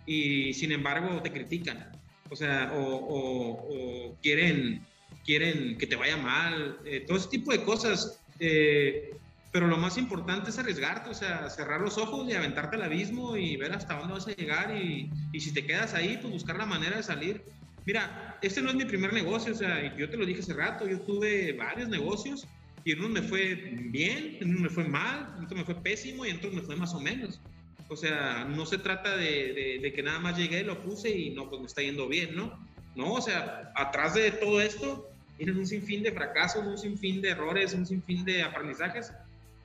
[0.08, 1.90] y sin embargo te critican.
[2.30, 4.86] O sea, o, o- o quieren,
[5.24, 8.20] quieren que te vaya mal, eh, todo ese tipo de cosas.
[8.40, 9.14] eh,
[9.50, 13.34] pero lo más importante es arriesgarte, o sea, cerrar los ojos y aventarte al abismo
[13.36, 16.58] y ver hasta dónde vas a llegar y, y si te quedas ahí, pues buscar
[16.58, 17.42] la manera de salir.
[17.86, 20.86] Mira, este no es mi primer negocio, o sea, yo te lo dije hace rato,
[20.86, 22.46] yo tuve varios negocios
[22.84, 23.54] y en unos me fue
[23.90, 26.62] bien, en unos me fue mal, en otros me fue pésimo y en otros me
[26.62, 27.40] fue más o menos.
[27.88, 31.48] O sea, no se trata de, de- que nada más llegué, lo puse y no,
[31.48, 32.58] pues me está yendo bien, ¿no?
[32.94, 37.30] No, o sea, atrás de todo esto tienes un sinfín de fracasos, un sinfín de
[37.30, 39.12] errores, un sinfín de aprendizajes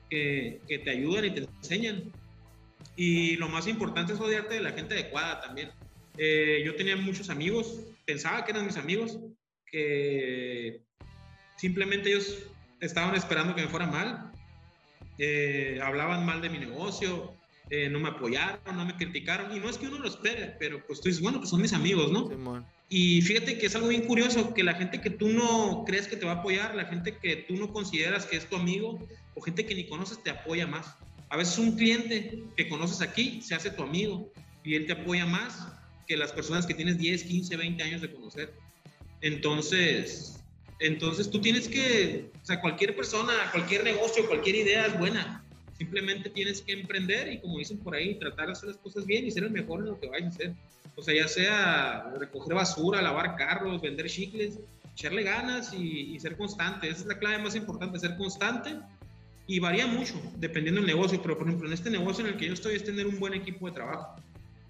[0.08, 2.12] que, que te ayudan y te enseñan.
[2.96, 5.70] Y lo más importante es rodearte de la gente adecuada también.
[6.16, 9.18] Eh, yo tenía muchos amigos, pensaba que eran mis amigos,
[9.66, 10.80] que
[11.56, 12.38] simplemente ellos
[12.80, 14.30] estaban esperando que me fuera mal,
[15.18, 17.34] eh, hablaban mal de mi negocio,
[17.70, 20.84] eh, no me apoyaron, no me criticaron, y no es que uno lo espere, pero
[20.86, 22.30] pues tú dices, bueno, pues son mis amigos, ¿no?
[22.88, 26.16] Y fíjate que es algo bien curioso, que la gente que tú no crees que
[26.16, 28.98] te va a apoyar, la gente que tú no consideras que es tu amigo,
[29.34, 30.94] o gente que ni conoces te apoya más.
[31.30, 34.30] A veces un cliente que conoces aquí se hace tu amigo
[34.62, 35.66] y él te apoya más
[36.06, 38.54] que las personas que tienes 10, 15, 20 años de conocer.
[39.22, 40.38] Entonces,
[40.80, 45.43] entonces tú tienes que, o sea, cualquier persona, cualquier negocio, cualquier idea es buena.
[45.76, 49.26] Simplemente tienes que emprender y como dicen por ahí, tratar de hacer las cosas bien
[49.26, 50.52] y ser el mejor en lo que vayas a hacer.
[50.96, 54.60] O sea, ya sea recoger basura, lavar carros, vender chicles,
[54.92, 56.88] echarle ganas y, y ser constante.
[56.88, 58.76] Esa es la clave más importante, ser constante.
[59.46, 62.46] Y varía mucho dependiendo del negocio, pero por ejemplo, en este negocio en el que
[62.46, 64.16] yo estoy es tener un buen equipo de trabajo.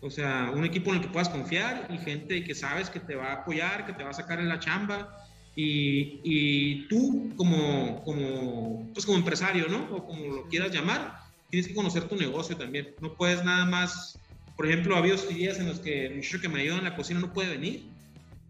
[0.00, 3.14] O sea, un equipo en el que puedas confiar y gente que sabes que te
[3.14, 5.23] va a apoyar, que te va a sacar en la chamba.
[5.56, 9.84] Y, y tú como, como, pues como empresario, ¿no?
[9.94, 11.14] O como lo quieras llamar,
[11.48, 12.96] tienes que conocer tu negocio también.
[13.00, 14.20] No puedes nada más,
[14.56, 16.96] por ejemplo, ha habido días en los que el muchacho que me ayuda en la
[16.96, 17.94] cocina no puede venir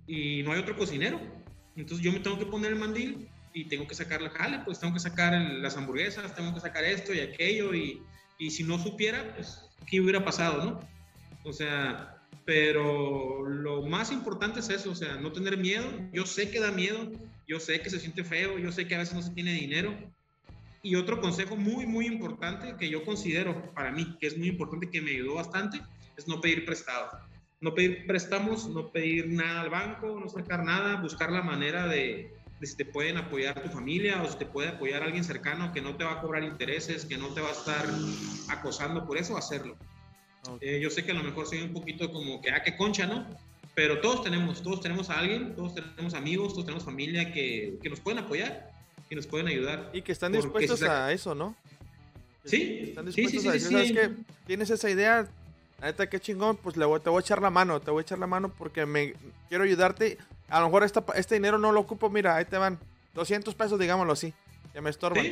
[0.06, 1.20] y no hay otro cocinero.
[1.74, 4.80] Entonces yo me tengo que poner el mandil y tengo que sacar la jale, pues
[4.80, 8.64] tengo que sacar el- las hamburguesas, tengo que sacar esto y aquello y, y si
[8.64, 10.94] no supiera, pues ¿qué hubiera pasado, no?
[11.42, 15.84] O sea, pero lo más importante es eso, o sea, no tener miedo.
[16.12, 17.10] Yo sé que da miedo,
[17.48, 19.94] yo sé que se siente feo, yo sé que a veces no se tiene dinero.
[20.82, 24.90] Y otro consejo muy, muy importante que yo considero para mí, que es muy importante,
[24.90, 25.80] que me ayudó bastante,
[26.16, 27.08] es no pedir prestado.
[27.60, 32.30] No pedir préstamos, no pedir nada al banco, no sacar nada, buscar la manera de,
[32.60, 35.96] si te pueden apoyar tu familia o si te puede apoyar alguien cercano que no
[35.96, 37.86] te va a cobrar intereses, que no te va a estar
[38.50, 39.76] acosando por eso, hacerlo.
[40.60, 43.06] Eh, yo sé que a lo mejor soy un poquito como que, ah, qué concha,
[43.06, 43.26] ¿no?
[43.74, 47.90] Pero todos tenemos, todos tenemos a alguien, todos tenemos amigos, todos tenemos familia que, que
[47.90, 48.70] nos pueden apoyar,
[49.08, 49.90] que nos pueden ayudar.
[49.92, 51.56] Y que están dispuestos a eso, ¿no?
[52.44, 54.10] Sí, están dispuestos sí, sí, a decir, ¿sabes qué?
[54.46, 55.28] Tienes esa idea,
[55.80, 58.02] neta, qué chingón, pues le voy, te voy a echar la mano, te voy a
[58.02, 59.14] echar la mano porque me
[59.48, 60.18] quiero ayudarte.
[60.48, 62.78] A lo mejor esta, este dinero no lo ocupo, mira, ahí te van
[63.14, 64.32] 200 pesos, digámoslo así,
[64.72, 65.26] que me estorban.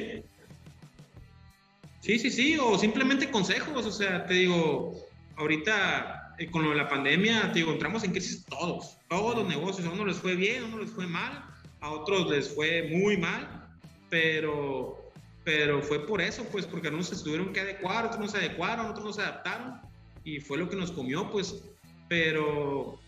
[2.03, 4.93] Sí, sí, sí, o simplemente consejos, o sea, te digo,
[5.37, 9.47] ahorita eh, con lo de la pandemia, te digo, entramos en crisis todos, todos los
[9.47, 11.45] negocios, a unos les fue bien, a unos les fue mal,
[11.81, 13.69] a otros les fue muy mal,
[14.11, 15.13] pero,
[15.45, 18.87] pero fue por eso, pues, porque algunos se tuvieron que adecuar, otros no se adecuaron,
[18.87, 19.81] otros no se adaptaron,
[20.25, 21.63] y fue lo que nos comió, pues,
[22.09, 22.99] pero,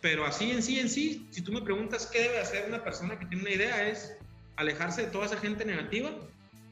[0.00, 3.18] pero así en sí, en sí, si tú me preguntas qué debe hacer una persona
[3.18, 4.16] que tiene una idea, es
[4.56, 6.10] alejarse de toda esa gente negativa,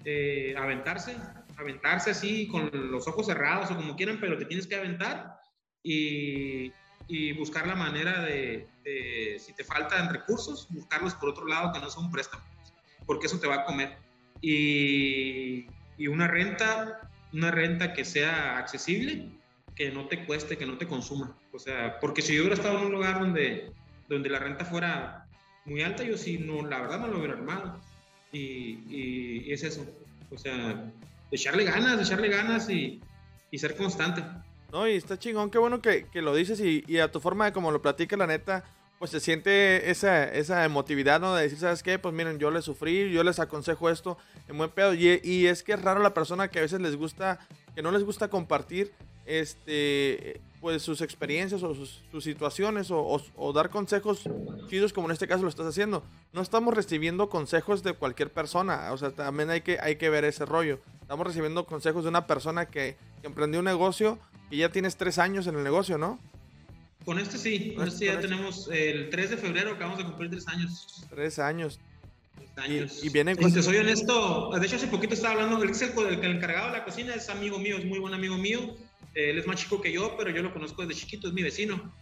[0.06, 1.14] eh, aventarse,
[1.58, 5.38] aventarse así con los ojos cerrados o como quieran, pero te tienes que aventar
[5.82, 6.72] y,
[7.08, 8.68] y buscar la manera de,
[9.38, 12.46] si te faltan recursos, buscarlos por otro lado que no son préstamos,
[13.06, 13.98] porque eso te va a comer.
[14.40, 15.66] Y,
[15.96, 19.30] y una renta, una renta que sea accesible,
[19.74, 21.36] que no te cueste, que no te consuma.
[21.52, 23.72] O sea, porque si yo hubiera estado en un lugar donde,
[24.08, 25.26] donde la renta fuera
[25.64, 27.80] muy alta, yo sí, no, la verdad no lo hubiera armado.
[28.32, 29.86] Y, y, es eso.
[30.30, 30.92] O sea,
[31.30, 33.00] echarle ganas, echarle ganas y,
[33.50, 34.24] y ser constante.
[34.72, 37.46] No, y está chingón, qué bueno que, que lo dices y, y, a tu forma
[37.46, 38.64] de como lo platica, la neta,
[38.98, 41.34] pues se siente esa, esa emotividad, ¿no?
[41.34, 41.98] De decir, ¿sabes qué?
[41.98, 44.92] Pues miren, yo les sufrí, yo les aconsejo esto en buen pedo.
[44.92, 47.38] Y, y es que es raro la persona que a veces les gusta,
[47.74, 48.92] que no les gusta compartir,
[49.24, 54.22] este, pues sus experiencias o sus, sus situaciones o, o, o, dar consejos
[54.68, 56.02] chidos como en este caso lo estás haciendo.
[56.32, 60.24] No estamos recibiendo consejos de cualquier persona, o sea, también hay que, hay que ver
[60.24, 60.80] ese rollo.
[61.00, 64.18] Estamos recibiendo consejos de una persona que, que emprendió un negocio
[64.50, 66.18] y ya tienes tres años en el negocio, ¿no?
[67.04, 70.46] Con este sí, con este ya tenemos el 3 de febrero, acabamos de cumplir tres
[70.48, 71.06] años.
[71.08, 71.80] Tres años.
[72.36, 73.00] Tres años.
[73.02, 73.48] Y, y viene con...
[73.48, 76.78] Si te soy honesto, de hecho hace poquito estaba hablando, el, el, el encargado de
[76.78, 78.76] la cocina es amigo mío, es muy buen amigo mío.
[79.18, 81.92] Él es más chico que yo, pero yo lo conozco desde chiquito, es mi vecino.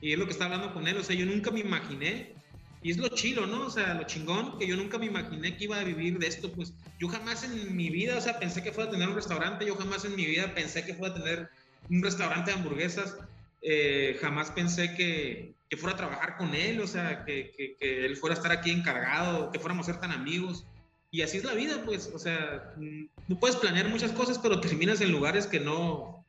[0.00, 2.34] Y es lo que está hablando con él, o sea, yo nunca me imaginé,
[2.82, 3.66] y es lo chilo, ¿no?
[3.66, 6.52] O sea, lo chingón, que yo nunca me imaginé que iba a vivir de esto,
[6.52, 9.66] pues yo jamás en mi vida, o sea, pensé que fuera a tener un restaurante,
[9.66, 11.48] yo jamás en mi vida pensé que fuera a tener
[11.90, 13.16] un restaurante de hamburguesas,
[13.62, 18.06] eh, jamás pensé que, que, fuera a trabajar con él, o sea, que, que, que,
[18.06, 20.64] él fuera a estar aquí encargado, que fuéramos a ser tan amigos.
[21.10, 25.00] Y así es la vida, pues, o sea, no puedes planear muchas cosas, pero terminas
[25.00, 26.24] en lugares que no,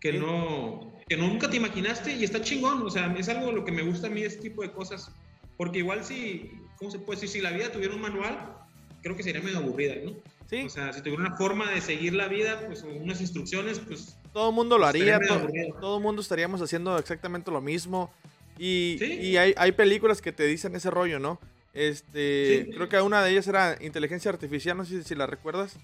[0.00, 3.72] que no, que nunca te imaginaste y está chingón, o sea, es algo lo que
[3.72, 5.12] me gusta a mí, este tipo de cosas,
[5.56, 7.28] porque igual si, ¿cómo se puede decir?
[7.28, 8.56] Si la vida tuviera un manual,
[9.02, 10.14] creo que sería medio aburrida, ¿no?
[10.48, 10.62] Sí.
[10.62, 14.16] O sea, si tuviera una forma de seguir la vida, pues unas instrucciones, pues...
[14.32, 15.48] Todo el mundo lo haría, to
[15.80, 18.10] todo el mundo estaríamos haciendo exactamente lo mismo.
[18.58, 19.12] Y, ¿Sí?
[19.20, 21.40] y hay, hay, películas que te dicen ese rollo, ¿no?
[21.72, 22.70] Este, ¿Sí?
[22.72, 25.76] creo que una de ellas era Inteligencia Artificial, no sé si la recuerdas.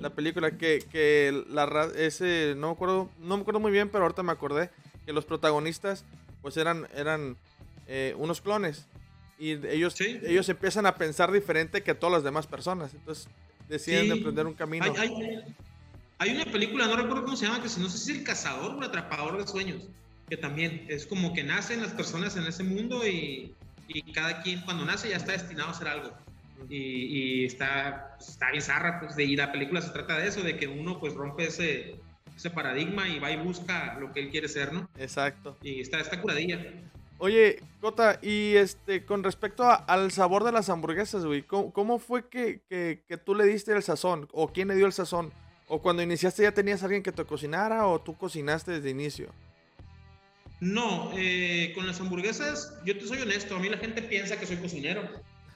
[0.00, 4.04] La película que, que la ese no me acuerdo, no me acuerdo muy bien, pero
[4.04, 4.70] ahorita me acordé
[5.06, 6.04] que los protagonistas
[6.42, 7.36] pues eran eran
[7.86, 8.86] eh, unos clones
[9.38, 10.20] y ellos ¿Sí?
[10.22, 13.28] ellos empiezan a pensar diferente que todas las demás personas, entonces
[13.68, 14.12] deciden sí.
[14.12, 14.84] emprender un camino.
[14.84, 15.38] Hay, hay,
[16.18, 18.24] hay, una película, no recuerdo cómo se llama, que si no sé si es el
[18.24, 19.84] cazador o el atrapador de sueños,
[20.28, 23.54] que también es como que nacen las personas en ese mundo y,
[23.88, 26.12] y cada quien cuando nace ya está destinado a hacer algo.
[26.68, 26.76] Y,
[27.42, 30.56] y, está, pues, está bien zarra, pues, y la película se trata de eso, de
[30.56, 31.96] que uno pues rompe ese,
[32.36, 34.88] ese paradigma y va y busca lo que él quiere ser, ¿no?
[34.98, 35.56] Exacto.
[35.62, 36.64] Y está, está curadilla.
[37.18, 41.98] Oye, Cota, y este, con respecto a, al sabor de las hamburguesas, güey, ¿cómo, ¿cómo,
[41.98, 44.26] fue que, que, que, tú le diste el sazón?
[44.32, 45.30] ¿O quién le dio el sazón?
[45.68, 49.32] ¿O cuando iniciaste ya tenías alguien que te cocinara o tú cocinaste desde inicio?
[50.60, 54.46] No, eh, con las hamburguesas, yo te soy honesto, a mí la gente piensa que
[54.46, 55.02] soy cocinero.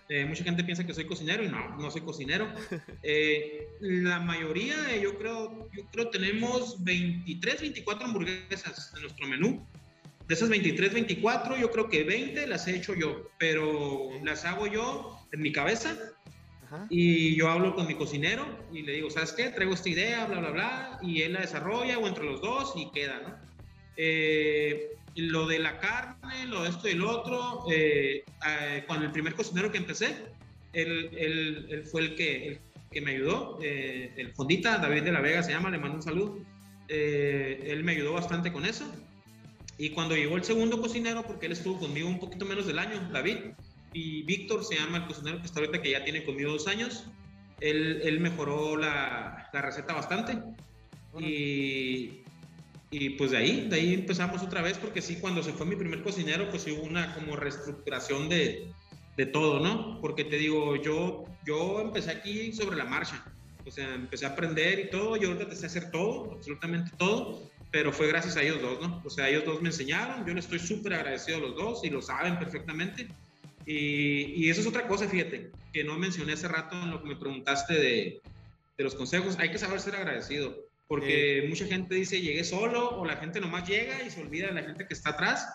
[0.08, 2.48] Eh, mucha gente piensa que soy cocinero y no, no soy cocinero.
[3.02, 9.66] Eh, la mayoría, eh, yo creo, yo creo tenemos 23, 24 hamburguesas en nuestro menú.
[10.26, 14.66] De esas 23, 24, yo creo que 20 las he hecho yo, pero las hago
[14.66, 15.94] yo en mi cabeza
[16.88, 19.50] Y yo hablo con mi cocinero y le digo, ¿sabes qué?
[19.50, 22.90] Traigo esta idea, bla, bla, bla, y él la desarrolla o entre los dos y
[22.90, 23.36] queda, ¿no?
[23.96, 29.12] Eh, lo de la carne, lo de esto y lo otro, eh, eh, cuando el
[29.12, 30.14] primer cocinero que empecé,
[30.72, 35.52] él, él, fue el que, que me ayudó, el fondita, David de la Vega se
[35.52, 36.38] llama, le mando un saludo.
[36.88, 38.84] él me ayudó bastante con eso.
[39.78, 43.08] Y cuando llegó el segundo cocinero, porque él estuvo conmigo un poquito menos del año,
[43.12, 43.38] David,
[43.92, 47.06] y Víctor se llama el cocinero que está ahorita, que ya tiene conmigo dos años,
[47.60, 50.38] él, él mejoró la, la, receta bastante.
[51.18, 52.23] Y,
[52.96, 55.74] y, pues de ahí, de ahí empezamos otra vez, porque sí, cuando se fue mi
[55.74, 58.68] primer cocinero, pues hubo una como reestructuración de,
[59.16, 60.00] de todo, ¿no?
[60.00, 63.24] Porque te digo, yo, yo empecé aquí sobre la marcha.
[63.66, 67.42] O sea, empecé a aprender y todo, yo ahorita te sé hacer todo, absolutamente todo,
[67.72, 69.02] pero fue gracias a ellos dos, ¿no?
[69.04, 71.90] O sea, ellos dos me enseñaron, yo les estoy súper agradecido a los dos y
[71.90, 73.08] lo saben perfectamente.
[73.66, 77.08] Y, y, eso es otra cosa, fíjate, que no mencioné hace rato en lo que
[77.08, 78.20] me preguntaste de,
[78.76, 79.36] de los consejos.
[79.40, 80.54] Hay que saber ser agradecido,
[80.88, 84.54] porque mucha gente dice llegué solo o la gente nomás llega y se olvida de
[84.54, 85.48] la gente que está atrás.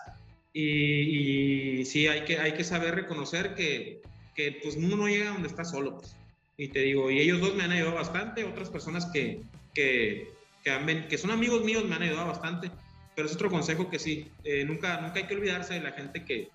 [0.52, 4.02] Y, y sí, hay que, hay que saber reconocer que,
[4.34, 5.98] que pues uno no llega donde está solo.
[5.98, 6.16] Pues.
[6.56, 9.40] Y te digo, y ellos dos me han ayudado bastante, otras personas que,
[9.74, 12.70] que, que, que son amigos míos me han ayudado bastante,
[13.14, 16.24] pero es otro consejo que sí, eh, nunca, nunca hay que olvidarse de la gente
[16.24, 16.48] que,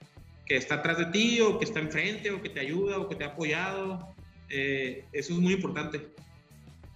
[0.45, 3.15] que está atrás de ti o que está enfrente o que te ayuda o que
[3.15, 4.13] te ha apoyado.
[4.49, 6.01] Eh, eso es muy importante.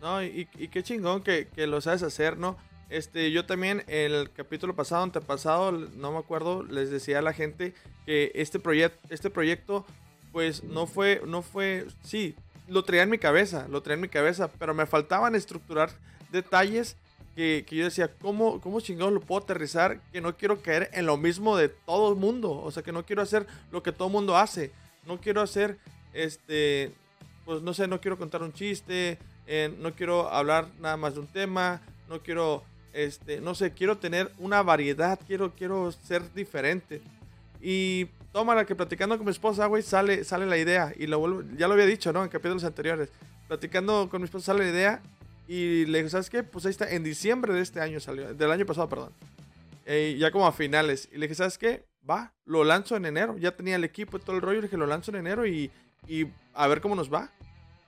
[0.02, 2.58] No, y, y qué chingón que, que, lo sabes hacer, ¿no?
[2.90, 7.74] Este, yo también el capítulo pasado, antepasado, no me acuerdo, les decía a la gente
[8.06, 9.86] que este, proyecto este proyecto,
[10.32, 12.36] pues no fue, no fue, sí,
[12.68, 15.92] lo traía en mi cabeza, lo traía en mi cabeza, pero me faltaban estructurar
[16.32, 16.96] detalles
[17.36, 20.02] que, que, yo decía, ¿cómo, ¿cómo lo puedo aterrizar?
[20.12, 22.52] Que no quiero caer en lo mismo de todo el mundo.
[22.52, 24.72] O sea, que no quiero hacer lo que todo el mundo hace.
[25.06, 25.78] No quiero hacer,
[26.14, 26.92] este,
[27.46, 29.18] pues no sé, no quiero contar un chiste.
[29.52, 31.82] Eh, no quiero hablar nada más de un tema.
[32.08, 35.20] No quiero, este, no sé, quiero tener una variedad.
[35.26, 37.02] Quiero, quiero ser diferente.
[37.60, 40.94] Y toma la que platicando con mi esposa, güey, sale, sale la idea.
[40.96, 42.24] Y lo vuelvo, ya lo había dicho, ¿no?
[42.24, 43.10] En capítulos anteriores.
[43.48, 45.02] Platicando con mi esposa sale la idea
[45.48, 46.44] y le dije, ¿sabes qué?
[46.44, 49.12] Pues ahí está, en diciembre de este año salió, del año pasado, perdón.
[49.88, 51.10] Eh, ya como a finales.
[51.12, 51.86] Y le dije, ¿sabes qué?
[52.08, 53.36] Va, lo lanzo en enero.
[53.40, 54.62] Ya tenía el equipo y todo el rollo.
[54.62, 55.72] Le dije, lo lanzo en enero y,
[56.08, 57.32] y a ver cómo nos va.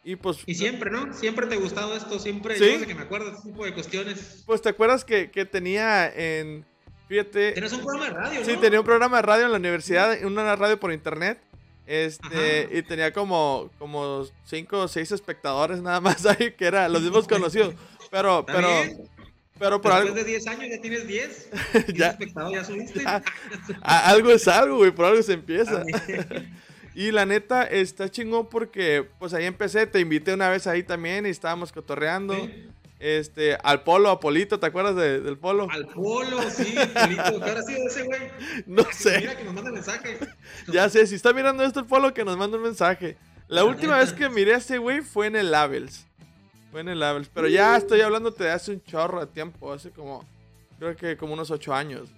[0.04, 0.40] Y pues.
[0.46, 1.14] Y siempre, ¿no?
[1.14, 2.58] Siempre te ha gustado esto, siempre.
[2.58, 2.72] ¿Sí?
[2.74, 4.44] Yo sé que me acuerdo de este tipo de cuestiones.
[4.46, 6.66] Pues te acuerdas que, que tenía en.
[7.08, 7.52] Fíjate.
[7.52, 8.46] Tienes un programa de radio, ¿no?
[8.46, 11.40] Sí, tenía un programa de radio en la universidad, una radio por internet.
[11.86, 17.02] Este, y tenía como, como cinco o seis espectadores nada más ahí, que era los
[17.02, 17.76] mismos conocidos.
[18.10, 18.68] Pero, pero,
[19.60, 20.14] pero por algo.
[20.14, 21.50] de 10 años ya tienes 10.
[21.94, 22.18] ya,
[22.52, 23.04] ya subiste.
[23.82, 25.84] algo es algo, güey, por algo se empieza.
[26.94, 31.26] Y la neta está chingón porque, pues ahí empecé, te invité una vez ahí también
[31.26, 32.36] y estábamos cotorreando.
[33.00, 35.68] Este, al Polo, a Polito, ¿te acuerdas de, del Polo?
[35.72, 37.44] Al Polo, sí, Polito.
[37.44, 38.22] ¿Qué ha sido ese güey?
[38.68, 39.20] No sé.
[39.22, 40.20] Mira que nos manda mensaje.
[40.72, 43.18] Ya sé, si está mirando esto el Polo, que nos manda un mensaje.
[43.48, 46.06] La última vez que miré a ese güey fue en el Labels.
[46.72, 47.30] Fue en el Labels.
[47.34, 50.24] Pero ya estoy hablándote de hace un chorro de tiempo, hace como,
[50.78, 52.10] creo que como unos ocho años.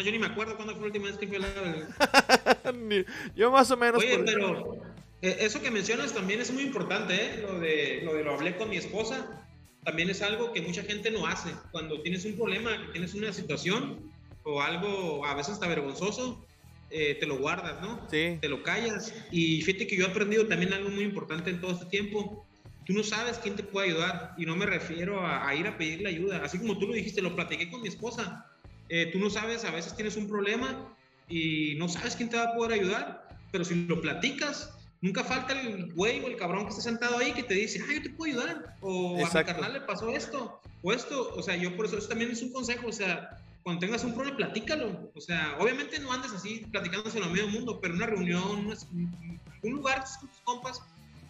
[0.00, 3.06] Yo ni me acuerdo cuándo fue la última vez que fui al Labels.
[3.36, 4.02] yo más o menos.
[4.02, 4.78] Oye, pero
[5.20, 7.38] eh, eso que mencionas también es muy importante, ¿eh?
[7.42, 9.42] Lo de, lo de lo hablé con mi esposa
[9.84, 11.50] también es algo que mucha gente no hace.
[11.72, 14.12] Cuando tienes un problema, tienes una situación
[14.44, 16.44] o algo a veces está vergonzoso,
[16.90, 18.06] eh, te lo guardas, ¿no?
[18.10, 18.38] Sí.
[18.40, 19.12] Te lo callas.
[19.30, 22.46] Y fíjate que yo he aprendido también algo muy importante en todo este tiempo.
[22.84, 26.08] Tú no sabes quién te puede ayudar y no me refiero a, ir a pedirle
[26.08, 26.42] ayuda.
[26.44, 28.46] Así como tú lo dijiste, lo platiqué con mi esposa.
[28.94, 30.94] Eh, tú no sabes, a veces tienes un problema
[31.26, 34.70] y no sabes quién te va a poder ayudar, pero si lo platicas,
[35.02, 37.92] Nunca falta el güey o el cabrón que está sentado ahí que te dice, ah,
[37.92, 38.76] yo te puedo ayudar.
[38.80, 40.60] O a mi carnal le pasó esto.
[40.80, 41.34] O esto.
[41.34, 42.86] O sea, yo por eso, eso también es un consejo.
[42.86, 45.10] O sea, cuando tengas un problema, platícalo.
[45.12, 49.72] O sea, obviamente no andes así platicándose en el medio mundo, pero una reunión, un
[49.72, 50.80] lugar con tus compas,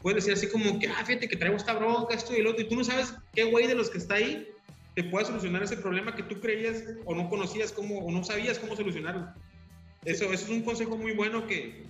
[0.02, 2.60] puedes decir así como que, ah, fíjate que traigo esta bronca, esto y el otro,
[2.60, 4.51] y tú no sabes qué güey de los que está ahí
[4.94, 8.58] te puede solucionar ese problema que tú creías o no conocías cómo, o no sabías
[8.58, 9.28] cómo solucionarlo.
[10.04, 11.86] Eso, eso es un consejo muy bueno que,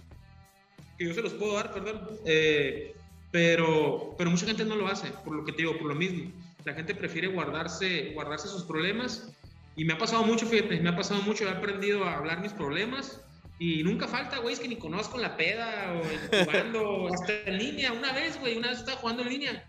[0.99, 2.09] que yo se los puedo dar, perdón.
[2.25, 2.95] Eh,
[3.31, 6.31] pero, pero mucha gente no lo hace, por lo que te digo, por lo mismo.
[6.65, 9.33] La gente prefiere guardarse, guardarse sus problemas.
[9.75, 12.53] Y me ha pasado mucho, fíjate, me ha pasado mucho, he aprendido a hablar mis
[12.53, 13.21] problemas.
[13.59, 17.93] Y nunca falta, güey, es que ni conozco la peda o jugando, hasta en línea.
[17.93, 19.65] Una vez, güey, una vez estaba jugando en línea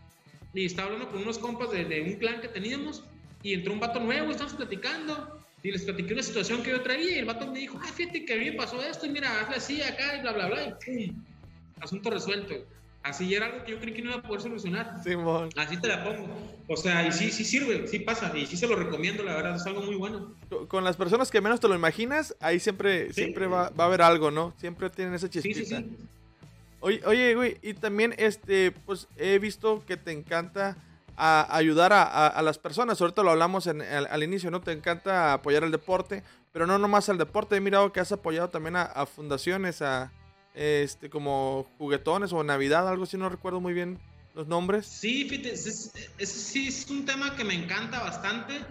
[0.54, 3.04] y estaba hablando con unos compas de, de un clan que teníamos
[3.44, 7.12] y entró un vato nuevo, estamos platicando y les platiqué una situación que yo traía
[7.16, 9.42] y el vato me dijo, ah, fíjate que a mí me pasó esto y mira,
[9.42, 11.24] hazle así acá y bla, bla, bla, y pum,
[11.82, 12.56] asunto resuelto.
[13.04, 15.04] Así era algo que yo creí que no iba a poder solucionar.
[15.04, 15.50] Simón.
[15.58, 16.26] Así te la pongo.
[16.70, 18.32] O sea, y sí, sí sirve, sí pasa.
[18.38, 20.34] Y sí se lo recomiendo, la verdad, es algo muy bueno.
[20.50, 23.16] Co- Con las personas que menos te lo imaginas, ahí siempre, Sí.
[23.16, 24.54] siempre va, va a haber algo, ¿no?
[24.58, 25.80] Siempre tienen esa Sí, chispita.
[25.82, 25.98] sí, sí.
[26.80, 30.78] Oye, oye, güey, y también, este, pues he visto que te encanta
[31.18, 33.00] a- ayudar a, a- a las personas.
[33.02, 34.62] Ahorita lo hablamos en- al, al inicio, ¿no?
[34.62, 37.56] Te encanta apoyar el deporte, pero no nomás al deporte.
[37.56, 40.12] He mirado que has apoyado también a, a fundaciones, a,
[40.56, 44.00] este, como juguetones o Navidad, algo así, no recuerdo muy bien
[44.36, 44.86] los nombres.
[44.88, 48.62] Sí, fíjate, sí es un tema que me encanta bastante,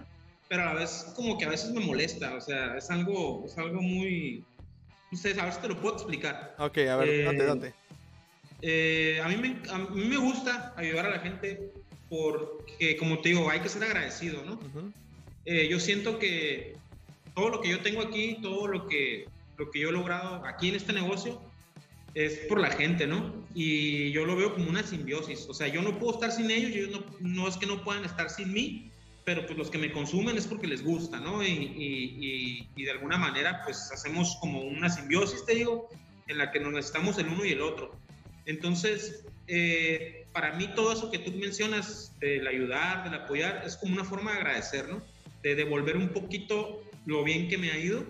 [0.49, 3.57] pero a la vez como que a veces me molesta, o sea, es algo, es
[3.57, 4.43] algo muy,
[5.11, 6.55] no sé, a ver si te lo puedo explicar.
[6.59, 7.73] Ok, a ver, Eh, date, date.
[8.61, 11.73] Eh, a, mí me, a mí me gusta ayudar a la gente
[12.17, 14.53] porque, como te digo, hay que ser agradecido, ¿no?
[14.53, 14.91] Ujú.
[15.45, 16.75] Eh, yo siento que
[17.33, 20.69] todo lo que yo tengo aquí, todo lo que, lo que yo he logrado aquí
[20.69, 21.41] en este negocio,
[22.13, 23.33] es por la gente, ¿no?
[23.55, 25.47] Y yo lo veo como una simbiosis.
[25.49, 28.05] O sea, yo no puedo estar sin ellos, ellos no, no es que no puedan
[28.05, 28.91] estar sin mí,
[29.25, 31.41] pero pues los que me consumen es porque les gusta, ¿no?
[31.43, 35.89] Y, y- y- y de alguna manera, pues hacemos como una simbiosis, te digo,
[36.27, 37.97] en la que nos necesitamos el uno y el otro.
[38.45, 43.93] Entonces, eh, para mí todo eso que tú mencionas, del ayudar, del apoyar, es como
[43.93, 45.01] una forma de agradecer, ¿no?
[45.43, 48.03] De devolver un poquito lo bien que me ha ido,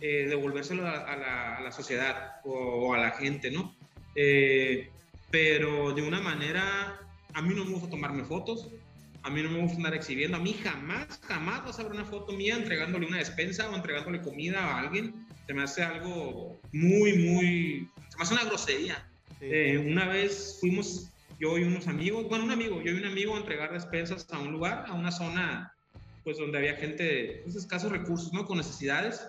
[0.00, 3.74] eh, devolvérselo a, a la, a la sociedad o, o a la gente, ¿no?
[4.14, 4.90] Eh,
[5.30, 7.00] pero de una manera,
[7.32, 8.68] a mí no me gusta tomarme fotos,
[9.22, 12.04] a mí no me gusta andar exhibiendo, a mí jamás, jamás vas a ver una
[12.04, 17.12] foto mía entregándole una despensa o entregándole comida a alguien, se me hace algo muy,
[17.18, 19.06] muy, se me hace una grosería.
[19.38, 19.46] Sí.
[19.46, 21.09] Eh, una vez fuimos
[21.40, 24.38] yo y unos amigos, bueno, un amigo, yo y un amigo a entregar despensas a
[24.38, 25.72] un lugar, a una zona,
[26.22, 28.44] pues donde había gente de pues, escasos recursos, ¿no?
[28.44, 29.26] Con necesidades.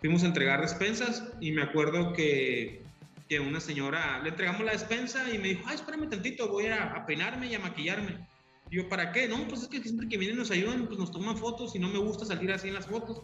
[0.00, 2.82] Fuimos a entregar despensas y me acuerdo que,
[3.28, 6.94] que una señora, le entregamos la despensa y me dijo, ay, espérame tantito, voy a,
[6.94, 8.26] a peinarme y a maquillarme.
[8.70, 9.28] Y yo, ¿para qué?
[9.28, 11.88] No, pues es que siempre que vienen nos ayudan, pues nos toman fotos y no
[11.88, 13.20] me gusta salir así en las fotos.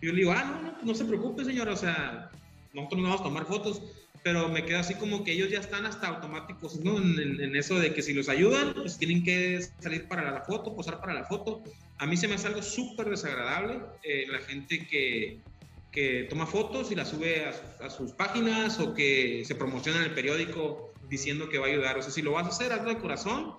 [0.00, 2.30] Y yo le digo, ah, no, no, pues no se preocupe, señora, o sea,
[2.72, 3.82] nosotros no vamos a tomar fotos
[4.24, 6.96] pero me queda así como que ellos ya están hasta automáticos, ¿no?
[6.98, 10.40] En, en- en eso de que si los ayudan, pues tienen que salir para la
[10.40, 11.62] foto, posar para la foto.
[11.98, 15.38] A mí se me hace algo súper desagradable eh, la gente que,
[15.92, 20.04] que toma fotos y las sube a, a sus páginas o que se promociona en
[20.06, 21.98] el periódico diciendo que va a ayudar.
[21.98, 23.56] O sea, si lo vas a hacer, hazlo de corazón.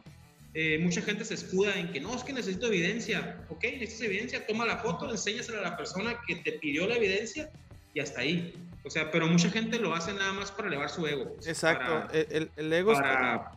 [0.56, 3.46] Eh, mucha gente se escuda en que no, es que necesito evidencia.
[3.50, 7.52] Ok, necesitas evidencia, toma la foto, enséñasela a la persona que te pidió la evidencia
[7.94, 8.54] y hasta ahí.
[8.86, 11.34] O sea, pero mucha gente lo hace nada más para elevar su ego.
[11.34, 13.52] pues, Exacto, Para, el, el- el ego está- para-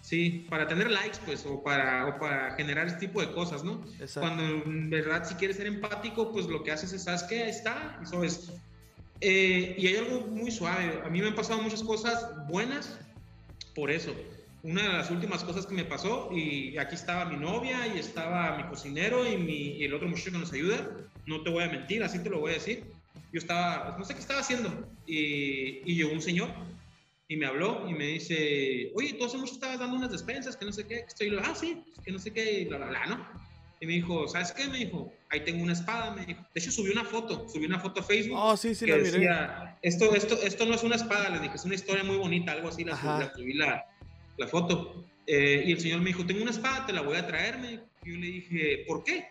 [0.00, 3.82] sí, para tener likes, pues, o para, o para generar este tipo de cosas, ¿no?
[4.00, 4.20] Exacto.
[4.20, 7.42] Cuando en verdad si quieres ser empático, pues lo que haces es, ¿sabes qué?
[7.44, 8.52] Ahí está, y sabes.
[9.20, 11.00] Eh, y hay algo muy suave.
[11.04, 12.98] A mí me han pasado muchas cosas buenas
[13.74, 14.14] por eso.
[14.64, 18.56] Una de las últimas cosas que me pasó, y aquí estaba mi novia, y estaba
[18.56, 20.88] mi cocinero, y, mi, y el otro muchacho que nos ayuda,
[21.26, 22.84] no te voy a mentir, así te lo voy a decir.
[23.32, 26.50] Yo estaba, no sé qué estaba haciendo, y, y llegó un señor,
[27.28, 30.66] y me habló, y me dice, oye, tú hace mucho estabas dando unas despensas, que
[30.66, 33.06] no sé qué, que estoy, ah, sí, que no sé qué, y bla, bla, bla,
[33.06, 33.26] ¿no?
[33.80, 34.68] Y me dijo, ¿sabes qué?
[34.68, 36.40] Me dijo, ahí tengo una espada, me dijo.
[36.54, 38.98] De hecho, subí una foto, subí una foto a Facebook Oh, sí, sí, que lo
[38.98, 39.10] miré.
[39.10, 42.52] decía, esto, esto, esto no es una espada, le dije, es una historia muy bonita,
[42.52, 43.84] algo así, la la, subí la,
[44.36, 45.04] la foto.
[45.26, 47.68] Eh, y el señor me dijo, tengo una espada, te la voy a traer, me
[47.70, 47.82] dijo.
[48.04, 49.28] Y yo le dije, ¿por qué?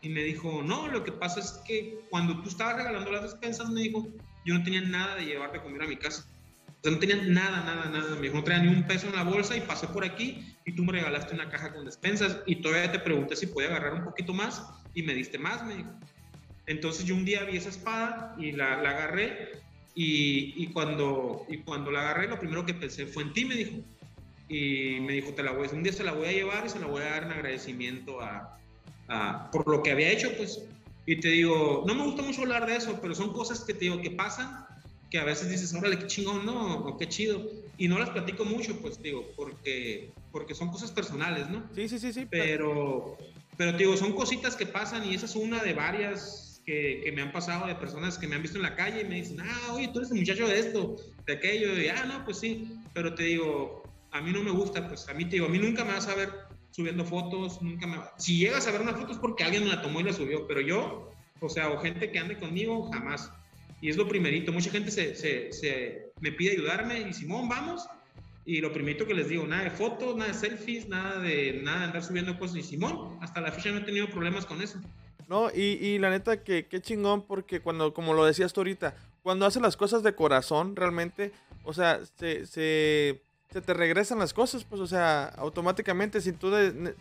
[0.00, 3.68] Y me dijo, no, lo que pasa es que cuando tú estabas regalando las despensas,
[3.70, 4.08] me dijo,
[4.44, 6.24] yo no tenía nada de llevar de comer a mi casa.
[6.68, 8.14] O sea, no tenía nada, nada, nada.
[8.14, 10.72] Me dijo, no traía ni un peso en la bolsa y pasé por aquí y
[10.72, 14.04] tú me regalaste una caja con despensas y todavía te pregunté si podía agarrar un
[14.04, 14.62] poquito más
[14.94, 15.90] y me diste más, me dijo.
[16.66, 19.52] Entonces yo un día vi esa espada y la, la agarré
[19.96, 23.56] y, y cuando, y cuando la agarré lo primero que pensé fue en ti, me
[23.56, 23.78] dijo.
[24.48, 26.78] Y me dijo, te la voy, un día se la voy a llevar y se
[26.78, 28.58] la voy a dar en agradecimiento a,
[29.08, 30.62] a- por lo que había hecho, pues.
[31.06, 33.80] Y te digo, no me gusta mucho hablar de eso, pero son cosas que te
[33.80, 34.66] digo que pasan,
[35.10, 37.42] que a veces dices, órale, qué chingón, no, o qué chido.
[37.78, 41.70] Y no las platico mucho, pues, digo, porque, porque son cosas personales, ¿no?
[41.74, 42.26] Sí, sí, sí, sí.
[42.30, 43.16] Pero,
[43.56, 47.12] pero te digo, son cositas que pasan y esa es una de varias que, que
[47.12, 49.38] me han pasado de personas que me han visto en la calle y me dicen,
[49.40, 50.96] ah, oye, tú eres el muchacho de esto,
[51.26, 54.86] de aquello, y ah, no, pues sí, pero te digo, a mí no me gusta,
[54.86, 56.28] pues a mí te digo, a mí nunca me vas a ver
[56.78, 59.98] subiendo fotos, nunca me Si llegas a ver una foto es porque alguien la tomó
[59.98, 61.10] y la subió, pero yo,
[61.40, 63.32] o sea, o gente que ande conmigo, jamás.
[63.80, 67.84] Y es lo primerito, mucha gente se, se, se me pide ayudarme y Simón, vamos,
[68.44, 71.80] y lo primerito que les digo, nada de fotos, nada de selfies, nada de, nada
[71.80, 72.58] de andar subiendo cosas.
[72.58, 74.80] Y Simón, hasta la fecha no he tenido problemas con eso.
[75.28, 78.94] No, y, y la neta que qué chingón porque cuando, como lo decías tú ahorita,
[79.24, 81.32] cuando haces las cosas de corazón realmente,
[81.64, 83.20] o sea, se, se,
[83.52, 86.52] se te regresan las cosas, pues, o sea, automáticamente, sin, tú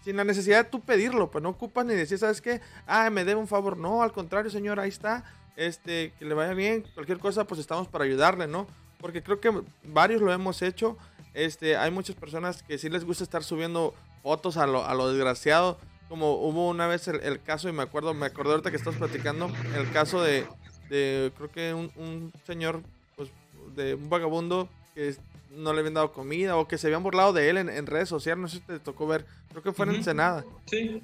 [0.04, 2.62] sin la necesidad de tú pedirlo, pues no ocupas ni decir, ¿sabes qué?
[2.86, 3.78] Ah, me debe un favor.
[3.78, 5.26] No, al contrario, señor, ahí está.
[5.58, 8.68] Este, que le vaya bien, cualquier cosa, pues estamos para ayudarle, ¿no?
[9.02, 9.52] Porque creo que
[9.84, 10.98] varios lo hemos hecho.
[11.34, 13.94] Este, hay muchas personas que sí les gusta estar subiendo
[14.24, 15.78] fotos a lo, a lo desgraciado.
[16.08, 19.52] Como hubo una vez el, caso, y me acuerdo, me acordé ahorita que estás platicando,
[19.76, 20.48] el caso de,
[20.90, 22.82] de creo que un, un señor,
[23.18, 23.30] pues,
[23.76, 25.18] de un vagabundo que
[25.52, 28.42] no le habían dado comida o que se habían burlado de él en, redes sociales,
[28.42, 30.46] no sé si te tocó ver, creo que fue en Ensenada.
[30.66, 31.02] Sí.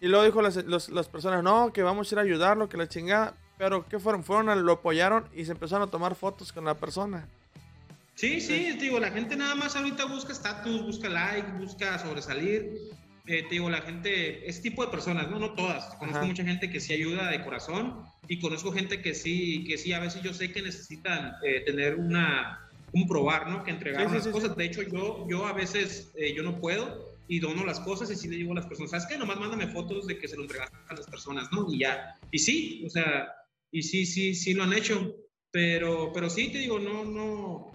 [0.00, 0.56] Y luego dijo las,
[0.88, 3.34] las personas, no, que vamos a ir a ayudarlo, que la chingada.
[3.58, 4.22] Pero ¿qué fueron?
[4.22, 7.26] Fueron, lo apoyaron y se empezaron a tomar fotos con la persona.
[8.14, 12.72] Sí, sí, digo, la gente nada más ahorita busca estatus, busca like, busca sobresalir.
[13.26, 15.94] Eh, te digo, la gente, ese tipo de personas, no, no todas.
[15.96, 19.92] Conozco mucha gente que sí ayuda de corazón y conozco gente que sí, que sí,
[19.92, 22.65] a veces yo sé que necesitan eh, tener una,
[22.96, 23.62] un probar, ¿no?
[23.62, 24.56] Que entregar las cosas.
[24.56, 28.16] De hecho, yo, yo a veces, eh, yo no puedo y dono las cosas y
[28.16, 29.18] sí le digo a las personas, ¿sabes qué?
[29.18, 31.66] Nomás mándame fotos de que se lo entregaste a las personas, ¿no?
[31.70, 32.18] Y ya.
[32.30, 33.28] Y sí, o sea,
[33.70, 35.14] y sí, sí, sí lo han hecho.
[35.50, 37.72] Pero, pero sí, te digo, no, no,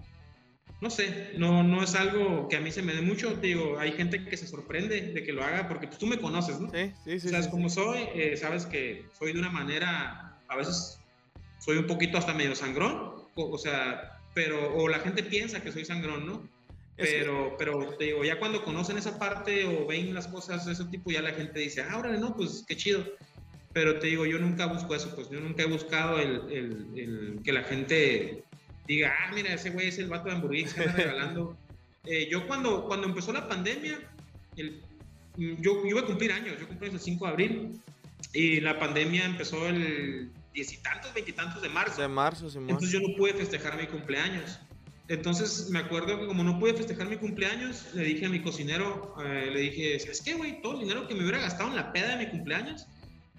[0.80, 3.34] no sé, no, no es algo que a mí se me dé mucho.
[3.34, 6.18] Te digo, hay gente que se sorprende de que lo haga porque pues, tú me
[6.18, 6.68] conoces, ¿no?
[6.70, 7.28] Sí, sí, sí.
[7.28, 10.98] Sabes cómo soy, eh, sabes que soy de una manera, a veces
[11.60, 15.84] soy un poquito hasta medio sangrón, o sea, pero, o la gente piensa que soy
[15.84, 16.48] sangrón, ¿no?
[16.96, 20.84] Pero, pero te digo, ya cuando conocen esa parte o ven las cosas de ese
[20.84, 23.04] tipo, ya la gente dice, ah, órale, no, pues qué chido.
[23.72, 26.52] Pero te digo, yo nunca busco eso, pues yo nunca he buscado el,
[26.94, 28.44] el, que la gente
[28.86, 31.56] diga, ah, mira, ese güey es el vato de hamburguesa que regalando.
[32.04, 33.96] Eh, yo cuando, cuando empezó la pandemia,
[34.56, 34.82] el,
[35.36, 37.80] yo, yo, iba a cumplir años, yo cumplí el 5 de abril,
[38.32, 42.00] y la pandemia empezó el diez y tantos, veintitantos de marzo.
[42.00, 44.58] De marzo, sí, Entonces yo no pude festejar mi cumpleaños.
[45.08, 49.14] Entonces me acuerdo que como no pude festejar mi cumpleaños, le dije a mi cocinero,
[49.24, 50.62] eh, le dije, ¿sabes qué, güey?
[50.62, 52.86] Todo el dinero que me hubiera gastado en la peda de mi cumpleaños,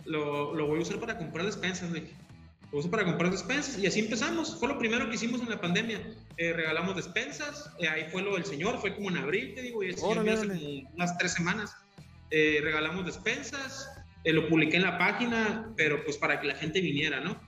[0.05, 2.13] lo, lo voy a usar para comprar despensas, le dije.
[2.71, 4.59] Lo uso para comprar despensas y así empezamos.
[4.59, 6.01] Fue lo primero que hicimos en la pandemia.
[6.37, 9.83] Eh, regalamos despensas, eh, ahí fue lo del señor, fue como en abril, te digo,
[9.83, 11.75] y hace como unas tres semanas.
[12.29, 13.89] regalamos despensas,
[14.23, 17.39] eh, lo publiqué en la página, pero pues para que la gente viniera, ¿no?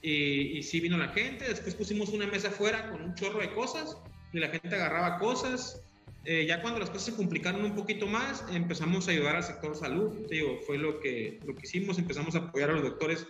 [0.00, 3.52] Y, y sí vino la gente, después pusimos una mesa afuera con un chorro de
[3.52, 3.96] cosas
[4.32, 5.80] y la gente agarraba cosas.
[6.24, 9.76] Eh, ya cuando las cosas se complicaron un poquito más, empezamos a ayudar al sector
[9.76, 10.26] salud.
[10.28, 13.26] Te digo, fue lo que, lo que hicimos, empezamos a apoyar a los doctores.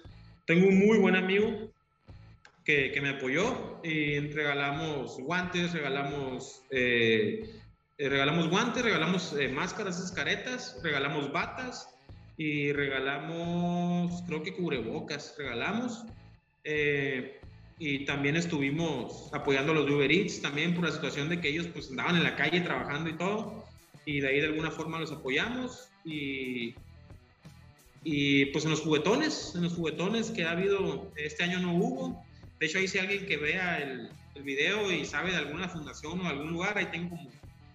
[0.47, 1.73] Tengo un muy buen amigo
[2.65, 7.51] que, que me apoyó y regalamos guantes, regalamos, eh,
[7.99, 11.89] regalamos guantes, regalamos máscaras, esas caretas, regalamos batas,
[12.37, 16.05] y regalamos, creo que cubrebocas, regalamos.
[16.65, 17.41] Eh,
[17.79, 21.67] y también estuvimos apoyando a los Uber Eats también por la situación de que ellos
[21.73, 23.65] pues andaban en la calle trabajando y todo.
[24.05, 25.89] Y de ahí de alguna forma los apoyamos.
[26.05, 26.75] Y,
[28.05, 32.25] y pues en los juguetones, en los juguetones que ha habido, este año no hubo.
[32.59, 36.21] De hecho, ahí si alguien que vea el, el video y sabe de alguna fundación
[36.21, 37.31] o algún lugar, ahí tengo como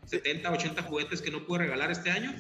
[0.05, 2.34] 70, 80 juguetes que no pude regalar este año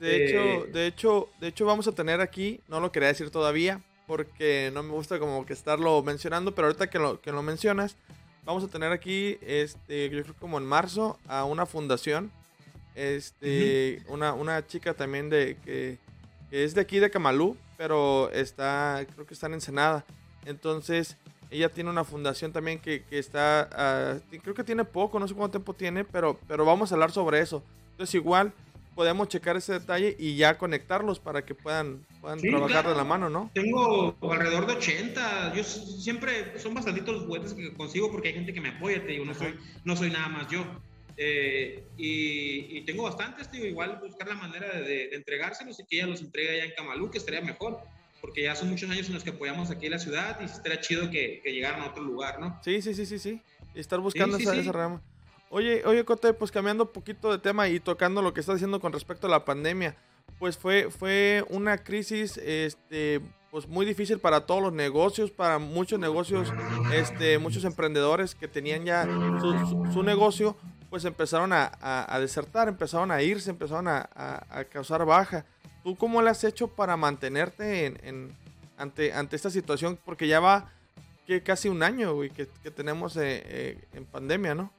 [0.00, 3.30] de, hecho, eh, de hecho, de hecho vamos a tener aquí, no lo quería decir
[3.30, 7.42] todavía, porque no me gusta como que estarlo mencionando, pero ahorita que lo, que lo
[7.42, 7.96] mencionas,
[8.44, 12.30] vamos a tener aquí, este, yo creo como en marzo, a una fundación,
[12.94, 15.98] este, una, una chica también de que,
[16.50, 20.04] es de aquí de Camalú, pero está, creo que está en Ensenada.
[20.44, 21.16] Entonces,
[21.50, 25.34] ella tiene una fundación también que, que está, ah, creo que tiene poco, no sé
[25.34, 27.64] cuánto tiempo tiene, pero, pero vamos a hablar sobre eso.
[27.92, 28.52] Entonces, igual,
[28.94, 33.28] podemos checar ese detalle y ya conectarlos para que puedan, puedan trabajar de la mano,
[33.28, 33.50] ¿no?
[33.54, 35.54] Tengo alrededor de 80.
[35.54, 39.12] Yo siempre son bastantitos los juguetes que consigo porque hay gente que me apoya, te
[39.12, 40.64] digo, no soy, no soy nada más yo.
[41.16, 46.20] Eh, y, tengo bastantes, digo, igual buscar la manera de, entregárselos y que ella los
[46.20, 47.78] entregue allá en Camalú, que estaría mejor,
[48.20, 50.80] porque ya son muchos años en los que apoyamos aquí en la ciudad y estaría
[50.80, 52.60] chido que, llegaran a otro lugar, ¿no?
[52.64, 53.40] Sí, sí, sí, sí, sí.
[53.74, 55.02] estar buscando esa, esa rama.
[55.50, 58.80] Oye, oye, Cote, pues cambiando un poquito de tema y tocando lo que estás diciendo
[58.80, 59.94] con respecto a la pandemia,
[60.38, 63.20] pues fue, fue una crisis, este,
[63.50, 66.52] pues muy difícil para todos los negocios, para muchos negocios,
[66.92, 69.04] este, muchos emprendedores que tenían ya
[69.92, 70.56] su, negocio,
[70.90, 75.44] pues empezaron a, desertar, empezaron a irse, empezaron a, causar baja.
[75.84, 78.32] ¿Tú cómo le has hecho para mantenerte en,
[78.76, 79.98] ante, ante esta situación?
[80.04, 80.72] Porque ya va
[81.26, 84.72] que casi un año, que, tenemos eh, eh, en pandemia, ¿no?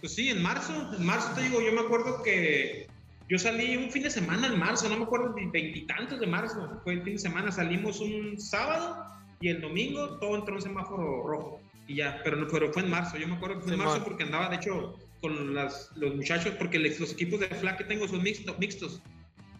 [0.00, 2.86] Pues sí, en marzo, en marzo te digo, yo me acuerdo que
[3.28, 6.94] yo salí un fin de semana en marzo, no me acuerdo, veintitantos de marzo, fue
[6.94, 9.04] el fin de semana, salimos un sábado
[9.40, 11.60] y el domingo todo entró en semáforo rojo.
[11.86, 14.04] y ya, pero, no, pero fue en marzo, yo me acuerdo que fue en marzo
[14.04, 18.06] porque andaba, de hecho, con las, los muchachos, porque los equipos de flag que tengo
[18.06, 19.02] son mixtos, mixtos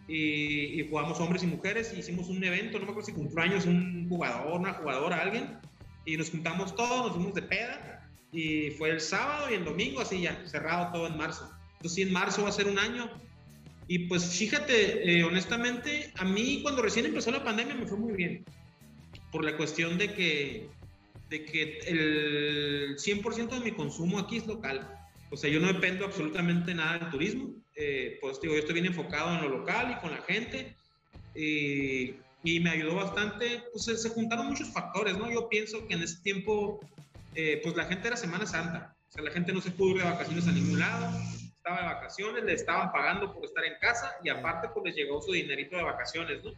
[0.09, 3.65] y, jugamos hombres y mujeres, y hicimos un evento, no me acuerdo si cumplió años
[3.65, 5.59] un jugador, una jugadora, alguien,
[6.05, 7.98] y nos juntamos todos, nos fuimos de peda,
[8.31, 11.49] y fue el sábado y el domingo, así ya, cerrado todo en marzo.
[11.73, 13.09] Entonces sí, en marzo va a ser un año,
[13.91, 18.13] y pues fíjate, eh, honestamente, a mí cuando recién empezó la pandemia me fue muy
[18.13, 18.45] bien,
[19.31, 20.69] por la cuestión de que,
[21.27, 24.87] de que el 100% de mi consumo aquí es local.
[25.31, 27.55] O sea, yo no dependo absolutamente nada del turismo.
[27.75, 30.75] Eh, pues digo, yo estoy bien enfocado en lo local y con la gente.
[31.33, 33.63] y me ayudó bastante.
[33.73, 35.31] Pues se, juntaron muchos factores, ¿no?
[35.31, 36.79] Yo pienso que en ese tiempo,
[37.39, 38.97] eh, pues la gente era Semana Santa.
[39.07, 41.17] O sea, la gente no se pudo ir de vacaciones a ningún lado.
[41.55, 45.21] Estaba de vacaciones, le estaban pagando por estar en casa y aparte, pues les llegó
[45.21, 46.51] su dinerito de vacaciones, ¿no?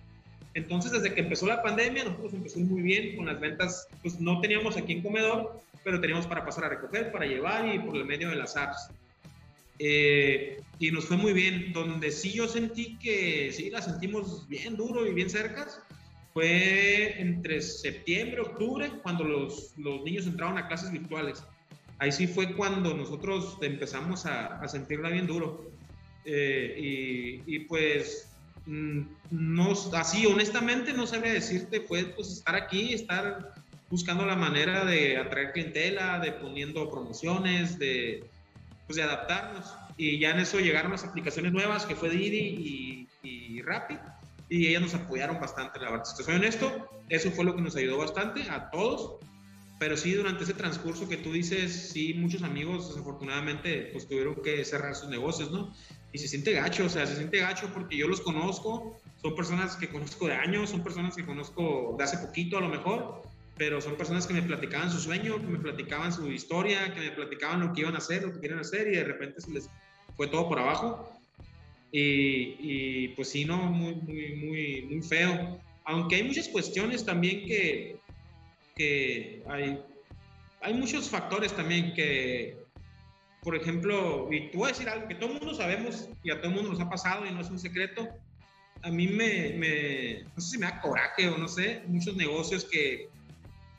[0.55, 3.87] Entonces, desde que empezó la pandemia, nosotros empezamos muy bien con las ventas.
[4.01, 7.79] Pues no teníamos aquí en comedor, pero teníamos para pasar a recoger, para llevar y
[7.79, 8.89] por el medio de las apps.
[9.77, 11.73] Eh, y nos fue muy bien.
[11.73, 15.67] Donde sí yo sentí que sí la sentimos bien duro y bien cerca
[16.33, 21.43] fue entre septiembre, octubre, cuando los, los niños entraron a clases virtuales.
[21.99, 25.69] Ahí sí fue cuando nosotros empezamos a, sentirla bien duro.
[26.25, 26.75] Eh,
[27.45, 28.29] y, y, pues,
[28.65, 29.01] mm,
[29.31, 33.53] no, así honestamente no sabría decirte, fue pues estar aquí, estar
[33.89, 38.23] buscando la manera de atraer clientela, de poniendo promociones, de,
[38.87, 39.75] pues de adaptarnos.
[39.97, 43.61] Y ya en eso llegaron las aplicaciones nuevas, que fue Didi y, y
[44.51, 46.03] y ellas nos apoyaron bastante, la verdad.
[46.03, 49.15] Si soy honesto, eso fue lo que nos ayudó bastante a todos.
[49.79, 54.63] Pero sí, durante ese transcurso que tú dices, sí, muchos amigos desafortunadamente pues tuvieron que
[54.65, 55.73] cerrar sus negocios, ¿no?
[56.11, 59.77] Y se siente gacho, o sea, se siente gacho porque yo los conozco, son personas
[59.77, 63.21] que conozco de años, son personas que conozco de hace poquito a lo mejor,
[63.55, 67.11] pero son personas que me platicaban su sueño, que me platicaban su historia, que me
[67.11, 69.69] platicaban lo que iban a hacer, lo que quieren hacer y de repente se les
[70.17, 71.20] fue todo por abajo.
[71.91, 75.59] Y, y pues sí, no, muy, muy, muy, muy feo.
[75.83, 77.97] Aunque hay muchas cuestiones también que,
[78.75, 79.79] que hay,
[80.61, 82.57] hay muchos factores también que,
[83.43, 86.37] por ejemplo, y tú voy a decir algo que todo el mundo sabemos y a
[86.39, 88.07] todo el mundo nos ha pasado y no es un secreto.
[88.83, 92.65] A mí me, me no sé si me da coraje o no sé, muchos negocios
[92.65, 93.09] que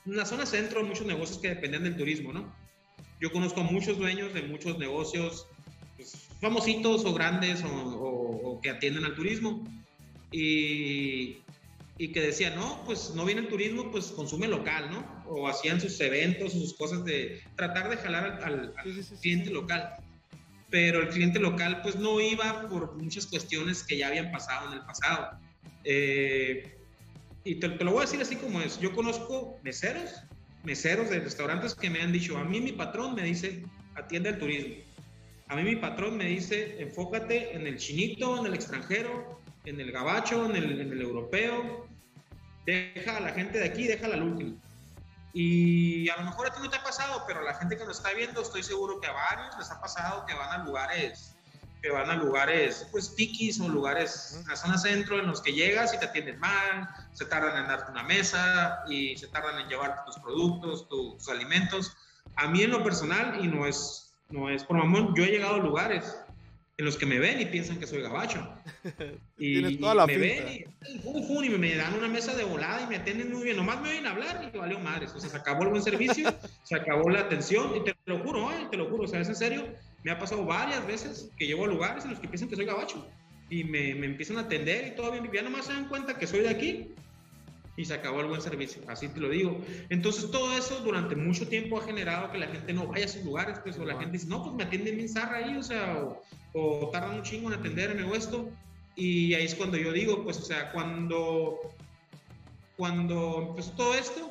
[0.04, 2.52] en la zona centro muchos negocios que dependen del turismo, ¿no?
[3.20, 5.46] Yo conozco a muchos dueños de muchos negocios
[6.43, 9.64] famositos o grandes o, que atienden al turismo
[10.30, 11.38] y,
[11.99, 15.24] y, que decían, no, pues no viene el turismo, pues consume local, ¿no?
[15.26, 18.74] O hacían sus eventos, sus cosas de tratar de jalar al,
[19.20, 19.95] cliente local.
[20.68, 24.78] Pero el cliente local pues no iba por muchas cuestiones que ya habían pasado en
[24.78, 25.38] el pasado.
[25.84, 26.76] Eh,
[27.45, 28.80] y te, lo voy a decir así como es.
[28.80, 30.11] Yo conozco meseros,
[30.64, 33.62] meseros de restaurantes que me han dicho, a mí mi patrón me dice,
[33.95, 34.91] atiende el turismo.
[35.49, 39.93] A mí mi patrón me dice, enfócate en el chinito, en el extranjero, en el
[39.93, 41.86] gabacho, en el, en el europeo.
[42.64, 44.57] Deja a la gente de aquí, déjala al último.
[45.34, 47.84] Y a lo mejor a ti no te ha pasado, pero a la gente que
[47.84, 51.34] nos está viendo, estoy seguro que a varios les ha pasado que van a lugares
[51.82, 55.93] que van a lugares, pues, piquis o lugares, a zona centro en los que llegas
[55.93, 60.01] y te atienden mal, se tardan en darte una mesa y se tardan en llevarte
[60.07, 61.97] tus productos, tus, alimentos.
[62.36, 65.56] A mí en lo personal, y no es, no es por mamón, yo he llegado
[65.56, 66.16] a lugares
[66.78, 68.48] en los que me ven y piensan que soy gabacho.
[69.38, 73.56] y, me ven y, me dan una mesa de volada y me atienden muy bien.
[73.56, 75.12] Nomás me oyen hablar y valió madres.
[75.14, 78.48] O sea, se acabó el buen servicio, se acabó la atención y te lo juro,
[78.70, 79.66] te lo juro, o sea, es en serio
[80.04, 82.64] me ha pasado varias veces que llevo a lugares en los que piensan que soy
[82.64, 83.06] gabacho
[83.50, 85.30] y me, me empiezan a atender y todo bien.
[85.32, 86.94] Ya nomás se dan cuenta que soy de aquí
[87.76, 89.58] y se acabó el buen servicio, así te lo digo.
[89.88, 93.24] Entonces todo eso durante mucho tiempo ha generado que la gente no vaya a esos
[93.24, 96.02] lugares, pues, o la gente dice, no, pues me atienden bien zarra ahí, o sea,
[96.02, 96.22] o,
[96.54, 98.50] o tardan un chingo en atenderme o esto.
[98.94, 101.58] Y ahí es cuando yo digo, pues, o sea, cuando,
[102.76, 104.30] cuando empezó todo esto,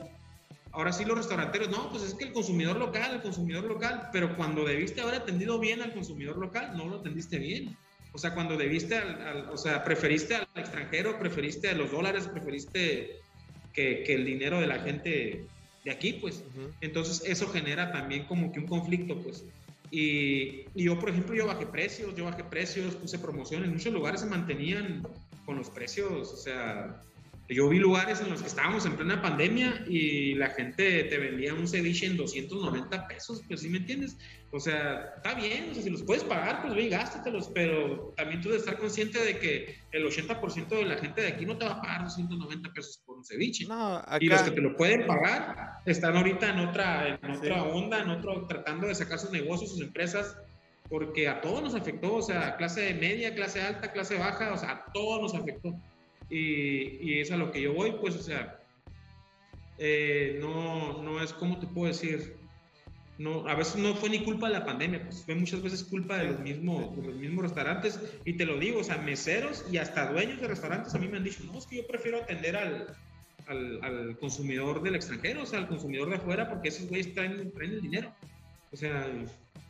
[0.74, 4.38] Ahora sí los restauranteros, no, pues es que el consumidor local, el consumidor local, pero
[4.38, 7.76] cuando debiste haber atendido bien al consumidor local, no lo atendiste bien.
[8.14, 13.20] O sea, cuando debiste, al, o sea, preferiste al extranjero, preferiste a los dólares, preferiste
[13.74, 15.46] que, que el dinero de la gente
[15.84, 16.44] de aquí, pues.
[16.82, 19.44] Entonces eso genera también como que un conflicto, pues.
[19.90, 23.94] Y, y, yo, por ejemplo, yo bajé precios, yo bajé precios, puse promociones, en muchos
[23.94, 25.06] lugares se mantenían
[25.46, 27.04] con los precios, o sea,
[27.54, 31.54] Yo vi lugares en los que estábamos en plena pandemia y la gente te vendía
[31.54, 34.18] un ceviche en 290 pesos, pues sí me entiendes.
[34.52, 38.14] O sea, está bien, o sea, si los puedes pagar, pues ve y gástatelos, pero
[38.16, 41.58] también tú debes estar consciente de que el 80% de la gente de aquí no
[41.58, 43.66] te va a pagar 290 pesos por un ceviche.
[44.22, 48.12] Y los que te lo pueden pagar están ahorita en otra, en otra onda, en
[48.12, 50.38] otro, tratando de sacar sus negocios, sus empresas,
[50.90, 54.72] porque a todos nos afectó, o sea, clase media, clase alta, clase baja, o sea,
[54.72, 55.76] a todos nos afectó
[56.32, 58.60] y, es a lo que yo voy, pues, o sea,
[59.78, 62.36] eh, no, no es como te puedo decir,
[63.18, 66.18] no, a veces no fue ni culpa de la pandemia, pues fue muchas veces culpa
[66.18, 69.78] de los, mismos, de los mismos restaurantes, y te lo digo, o sea, meseros y
[69.78, 72.56] hasta dueños de restaurantes a mí me han dicho, no, es que yo prefiero atender
[72.56, 72.88] al,
[73.48, 77.52] al, al consumidor del extranjero, o sea, al consumidor de afuera, porque esos güeyes traen,
[77.52, 78.16] traen el dinero.
[78.72, 79.08] O sea,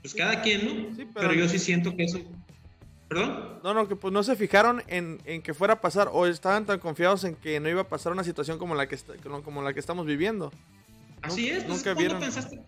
[0.01, 0.95] pues cada quien, ¿no?
[0.95, 2.19] pero, pero yo sí siento que eso,
[3.11, 3.59] ¿Perdón?
[3.61, 6.65] No, no, que pues no se fijaron en, en, que fuera a pasar o estaban
[6.65, 8.97] tan confiados en que no iba a pasar una situación como la que,
[9.43, 10.49] como la que estamos viviendo.
[11.21, 12.21] Así es, pues, nunca vieron.
[12.21, 12.63] pensaste,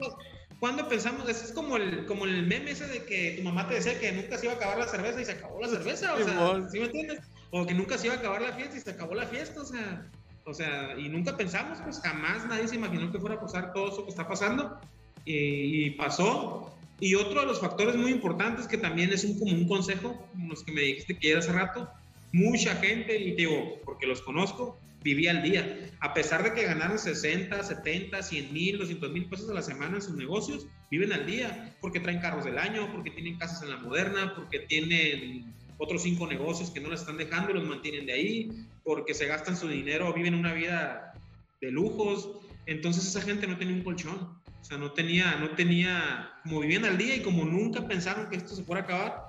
[0.59, 1.29] ¿cuándo pensamos?
[1.29, 4.37] Es como el, como el meme ese de que tu mamá te decía que nunca
[4.37, 6.85] se iba a acabar la cerveza y se acabó la cerveza, o sea, ¿sí me
[6.87, 7.21] entiendes?
[7.51, 9.65] O que nunca se iba a acabar la fiesta y se acabó la fiesta, o
[9.65, 10.11] sea,
[10.43, 13.93] o sea, y nunca pensamos, pues jamás nadie se imaginó que fuera a pasar todo
[13.93, 14.77] eso que está pasando
[15.23, 19.51] y, y pasó y otro de los factores muy importantes que también es un, como
[19.51, 21.89] un consejo, los que me dijiste que era hace rato,
[22.31, 25.91] mucha gente, y digo, porque los conozco, vivía al día.
[25.99, 29.97] A pesar de que ganaran 60, 70, 100 mil, 200 mil pesos a la semana
[29.97, 33.71] en sus negocios, viven al día, porque traen carros del año, porque tienen casas en
[33.71, 38.05] la moderna, porque tienen otros cinco negocios que no les están dejando y los mantienen
[38.05, 38.49] de ahí,
[38.85, 41.15] porque se gastan su dinero, viven una vida
[41.59, 42.29] de lujos.
[42.65, 44.41] Entonces esa gente no tiene un colchón.
[44.63, 48.37] O sea, no tenía, no tenía, como vivían al día y como nunca pensaron que
[48.37, 49.23] esto se fuera a acabar,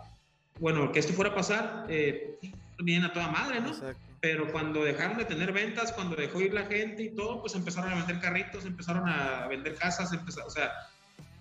[0.61, 2.39] bueno, que esto fuera a pasar, eh,
[2.79, 3.73] vienen a toda madre, ¿no?
[4.21, 7.93] Pero cuando dejaron de tener ventas, cuando dejó ir la gente y todo, pues empezaron
[7.93, 10.71] a vender carritos, empezaron a vender casas, empezaron, o sea,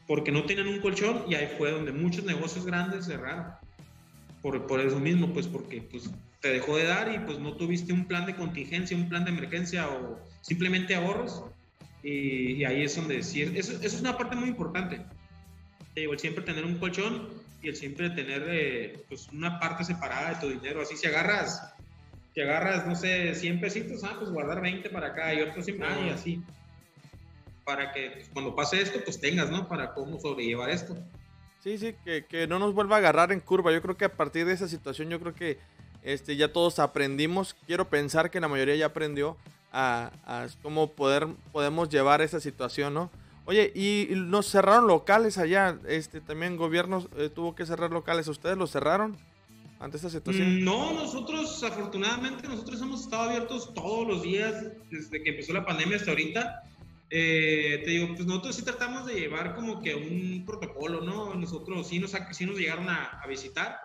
[0.08, 3.46] porque no tenían un colchón y ahí fue donde muchos negocios grandes cerraron.
[4.42, 6.10] Por, por eso mismo, pues porque pues,
[6.42, 9.32] te dejó de dar y pues no tuviste un plan de contingencia, un plan de
[9.32, 11.44] emergencia o simplemente ahorros
[12.04, 15.02] y, ahí es donde decir, eso, eso, es una parte muy importante.
[15.96, 17.30] el siempre tener un colchón
[17.62, 20.82] y el siempre tener eh, pues una parte separada de tu dinero.
[20.82, 21.74] Así si agarras,
[22.34, 25.88] si agarras, no sé, 100 pesitos, ah, pues guardar 20 para acá y otros siempre,
[25.90, 26.44] ah, y así.
[27.64, 29.70] Para que pues, cuando pase esto, pues tengas, ¿no?
[29.70, 30.98] Para cómo sobrellevar esto.
[31.62, 33.72] Sí, sí, que, que, no nos vuelva a agarrar en curva.
[33.72, 35.58] Yo creo que a partir de esa situación, yo creo que
[36.04, 37.56] este, ya todos aprendimos.
[37.66, 39.38] Quiero pensar que la mayoría ya aprendió
[39.74, 43.12] a, cómo poder, podemos llevar esa situación, ¿no?
[43.46, 48.56] Oye, y nos cerraron locales allá, este también gobierno eh, tuvo que cerrar locales, ¿ustedes
[48.56, 49.18] los cerraron
[49.80, 50.62] ante esta situación?
[50.62, 55.66] Mm, no, nosotros afortunadamente nosotros hemos estado abiertos todos los días desde que empezó la
[55.66, 56.64] pandemia hasta ahorita.
[57.10, 61.36] Eh, te digo, pues nosotros sí tratamos de llevar como que un protocolo, ¿no?
[61.36, 63.78] Nosotros sí nos, sí nos llegaron a, a visitar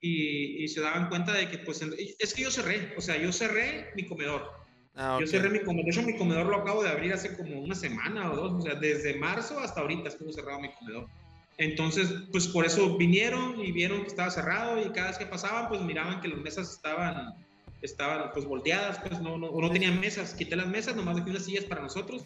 [0.00, 3.32] y, y, se daban cuenta de que pues es que yo cerré, o sea, yo
[3.32, 4.59] cerré mi comedor
[5.02, 5.86] Ah, Yo cerré mi comedor.
[5.86, 8.52] De hecho, mi comedor lo acabo de abrir hace como una semana o dos.
[8.52, 11.08] O sea, desde marzo hasta ahorita estuvo cerrado mi comedor.
[11.56, 15.68] Entonces, pues por eso vinieron y vieron que estaba cerrado y cada vez que pasaban,
[15.68, 17.34] pues miraban que las mesas estaban,
[17.80, 20.34] estaban pues volteadas, pues no, no, o no tenían mesas.
[20.34, 22.22] Quité las mesas, nomás dejé unas sillas para nosotros.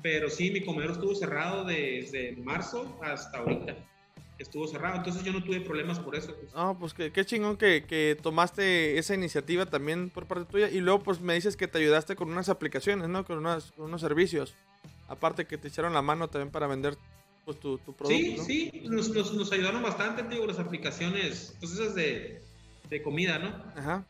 [0.00, 3.76] Pero sí, mi comedor estuvo cerrado desde marzo hasta ahorita
[4.38, 4.96] estuvo cerrado.
[4.96, 6.34] Entonces yo no tuve problemas por eso.
[6.34, 6.54] Pues.
[6.54, 10.68] No, pues qué, chingón que, que, tomaste esa iniciativa también por parte tuya.
[10.68, 13.24] Y luego pues me dices que te ayudaste con unas aplicaciones, ¿no?
[13.24, 14.54] Con, unas, con unos servicios.
[15.08, 16.96] Aparte que te echaron la mano también para vender
[17.44, 18.44] pues, tu, tu producto.
[18.44, 22.42] Sí, sí, nos, nos, nos, ayudaron bastante, digo, las aplicaciones, pues esas de,
[22.90, 23.48] de comida, ¿no?
[23.76, 24.04] Ajá.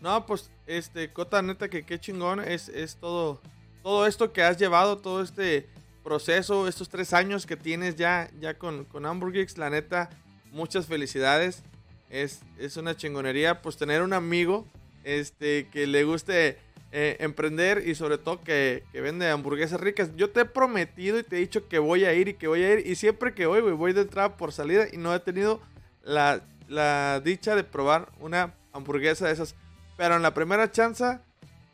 [0.00, 3.40] No, pues, este, Cota, neta, que qué chingón es, es todo,
[3.82, 5.68] todo esto que has llevado, todo este
[6.02, 10.10] proceso, estos tres años que tienes ya, ya con, con la neta,
[10.52, 11.62] muchas felicidades.
[12.10, 14.66] Es, es una chingonería, pues tener un amigo
[15.04, 16.58] este, que le guste
[16.94, 20.10] eh, emprender y sobre todo que, que, vende hamburguesas ricas.
[20.14, 22.62] Yo te he prometido y te he dicho que voy a ir y que voy
[22.62, 22.86] a ir.
[22.86, 25.62] Y siempre que voy, voy de entrada por salida y no he tenido
[26.04, 29.54] la, la dicha de probar una hamburguesa de esas.
[29.96, 31.18] Pero en la primera chance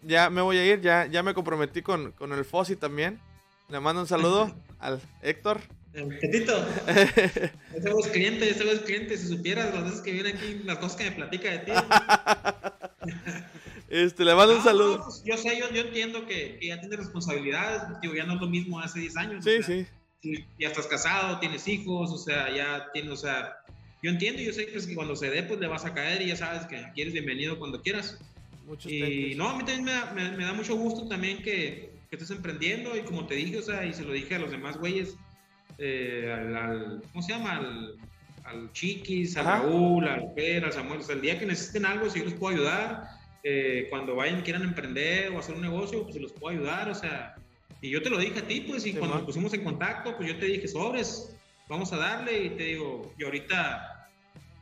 [0.02, 3.20] ya me voy a ir, ya, ya me comprometí con, con el Fossi también.
[3.68, 5.60] Le mando un saludo al Héctor.
[5.92, 6.66] El Petito.
[6.86, 7.52] Ese
[8.00, 9.18] es cliente, ese es cliente.
[9.18, 11.72] Si supieras las veces que viene aquí, las cosas que me platica de ti.
[13.90, 15.02] este, le mando un saludo.
[15.04, 17.82] Pues, yo sé, yo, yo entiendo que, ya tiene responsabilidades.
[18.00, 19.44] Digo, ya no es lo mismo hace 10 años.
[19.44, 19.86] Sí, sí.
[20.58, 23.56] Ya estás casado, tienes hijos, o sea, ya tienes, o sea,
[24.02, 26.22] yo entiendo, yo sé que, es que cuando se dé, pues le vas a caer
[26.22, 28.18] y ya sabes que aquí eres bienvenido cuando quieras.
[28.66, 29.36] Muchos y yous.
[29.38, 32.96] no, a mí también me me- me da mucho gusto también que, que estés emprendiendo
[32.96, 35.16] y como te dije, o sea, y se lo dije a los demás güeyes,
[35.78, 37.56] eh, al, al- ¿cómo se llama?
[37.58, 37.94] Al,
[38.44, 39.58] al Chiquis, al Ajá.
[39.60, 42.34] Raúl, al Per, al Samuel, o sea, el día que necesiten algo, si yo les
[42.34, 43.02] puedo ayudar,
[43.44, 46.94] eh, cuando vayan, quieran emprender o hacer un negocio, pues se los puedo ayudar, o
[46.94, 47.34] sea,
[47.80, 49.18] y yo te lo dije a ti, pues, y Sí, cuando man.
[49.18, 51.36] nos pusimos en contacto, pues yo te dije, sobres,
[51.68, 54.08] vamos a darle, y te digo, y ahorita,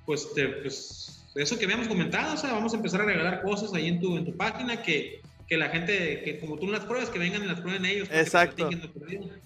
[0.04, 3.72] pues, te, pues, eso que habíamos comentado, o sea, vamos a empezar a regalar cosas
[3.72, 7.08] ahí en tu, en tu página que, que la gente, que como tú las pruebas,
[7.08, 8.08] que vengan y las prueben ellos.
[8.08, 8.70] para que te Exacto.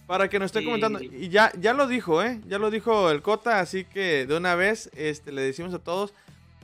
[0.07, 1.01] Para que nos esté comentando.
[1.03, 2.41] Y ya, ya lo dijo, ¿eh?
[2.47, 6.15] Ya lo dijo el Cota, así que de una vez este, le decimos a todos.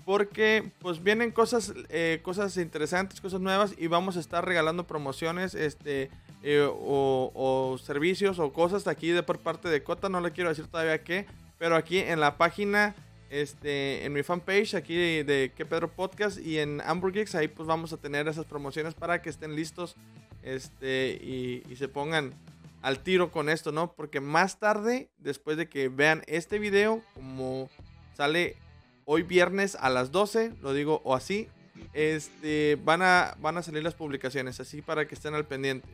[0.04, 5.56] Porque pues vienen cosas, eh, cosas interesantes, cosas nuevas y vamos a estar regalando promociones
[5.56, 6.10] este,
[6.44, 10.08] eh, o, o servicios o cosas aquí de por parte de Cota.
[10.08, 11.26] No le quiero decir todavía qué,
[11.58, 12.94] pero aquí en la página,
[13.30, 17.66] este, en mi fanpage aquí de, de Que Pedro Podcast y en Hamburgers, ahí pues
[17.66, 19.96] vamos a tener esas promociones para que estén listos
[20.42, 22.34] este, y, y se pongan
[22.82, 23.92] al tiro con esto, ¿no?
[23.92, 27.68] Porque más tarde, después de que vean este video, como
[28.16, 28.56] sale
[29.04, 31.48] hoy viernes a las 12, lo digo o así,
[31.94, 35.88] este, van a, van a salir las publicaciones, así para que estén al pendiente.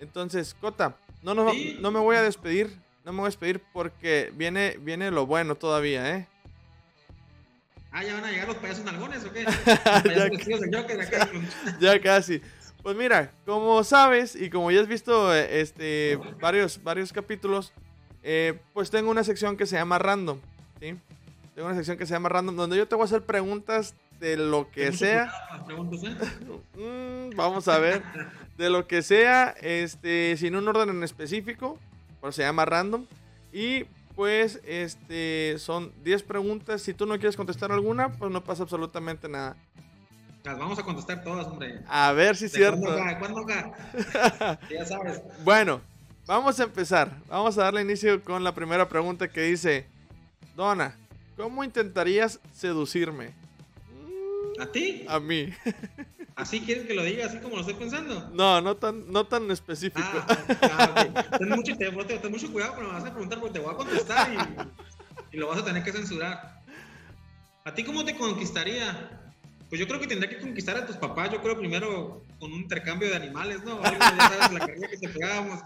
[0.00, 1.50] Entonces, Cota, no, no,
[1.80, 5.54] no me voy a despedir, no me voy a despedir porque viene, viene lo bueno
[5.54, 6.26] todavía, ¿eh?
[7.92, 9.44] Ah, ¿ya van a llegar los payasos nalgones o qué?
[9.64, 11.28] Ya Payasos vestidos de Joker acá.
[11.80, 12.40] ya casi.
[12.82, 17.72] Pues mira, como sabes y como ya has visto eh, este, varios, varios capítulos,
[18.22, 20.38] eh, pues tengo una sección que se llama Random,
[20.80, 20.96] ¿sí?
[21.54, 24.36] Tengo una sección que se llama Random, donde yo te voy a hacer preguntas de
[24.36, 25.24] lo que sea.
[25.24, 25.74] ¿eh?
[26.74, 28.02] Mm, vamos a ver.
[28.56, 31.78] De lo que sea, este, sin un orden en específico,
[32.20, 33.04] pero se llama Random.
[33.52, 33.84] Y
[34.22, 36.80] pues, este, son 10 preguntas.
[36.80, 39.56] Si tú no quieres contestar alguna, pues no pasa absolutamente nada.
[40.44, 41.80] Las vamos a contestar todas, hombre.
[41.88, 42.82] A ver si es ¿De cierto.
[43.18, 43.42] ¿Cuándo?
[43.44, 43.46] ¿Cuándo
[44.70, 45.20] ya sabes.
[45.42, 45.80] Bueno,
[46.24, 47.10] vamos a empezar.
[47.26, 49.86] Vamos a darle inicio con la primera pregunta que dice:
[50.54, 50.94] Donna,
[51.36, 53.34] ¿cómo intentarías seducirme?
[54.60, 55.04] ¿A ti?
[55.08, 55.52] A mí.
[56.34, 58.30] ¿Así quieres que lo diga, así como lo estoy pensando?
[58.32, 60.00] No, no tan, no tan específico.
[60.02, 60.26] Ah,
[60.62, 63.74] ah, ten, mucho, ten, ten- mucho cuidado cuando me vas a preguntar porque te voy
[63.74, 66.62] a contestar y, y lo vas a tener que censurar.
[67.64, 69.20] ¿A ti cómo te conquistaría?
[69.68, 72.60] Pues yo creo que tendría que conquistar a tus papás, yo creo primero con un
[72.60, 73.82] intercambio de animales, ¿no?
[73.82, 75.60] Algo, ya sabes, la carrera que te pegábamos.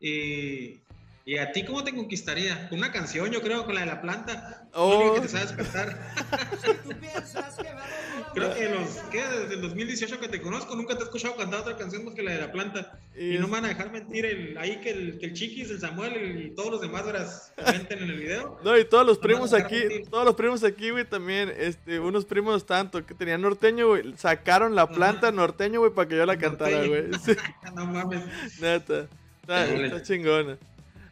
[0.00, 0.80] Y,
[1.24, 2.68] y a ti cómo te conquistaría?
[2.68, 4.68] Con una canción, yo creo, con la de la planta.
[4.72, 4.90] Oh.
[4.90, 6.14] Lo único que te sabes cantar.
[8.34, 9.22] Creo que los, ¿qué?
[9.26, 12.22] Desde el 2018 que te conozco, nunca te he escuchado cantar otra canción más que
[12.22, 12.98] la de la planta.
[13.16, 15.70] Y Y, no me van a dejar mentir el, ahí que el, que el Chiquis,
[15.70, 18.60] el Samuel el- y todos los demás verás comenten en el video.
[18.62, 20.08] No, y todos los No primos aquí, mentir.
[20.10, 24.74] todos los primos aquí, güey, también, este, unos primos tanto que tenían norteño, güey, sacaron
[24.74, 27.04] la planta norteño, güey, para que yo la cantara, güey.
[27.24, 27.32] Sí,
[27.74, 28.22] no mames.
[28.60, 29.06] neta.
[29.42, 30.58] Está, está chingona.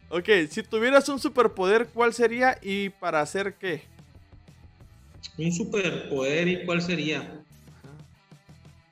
[0.09, 3.81] Ok, si tuvieras un superpoder, ¿cuál sería y para hacer qué?
[5.37, 7.43] Un superpoder, ¿y cuál sería?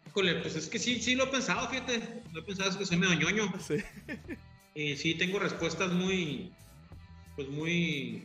[0.08, 2.22] Híjole, pues es que sí, sí lo he pensado, fíjate.
[2.32, 3.52] Lo he pensado, es que soy medio ñoño.
[3.60, 3.76] Sí.
[4.76, 6.52] Y sí, tengo respuestas muy,
[7.36, 8.24] pues muy,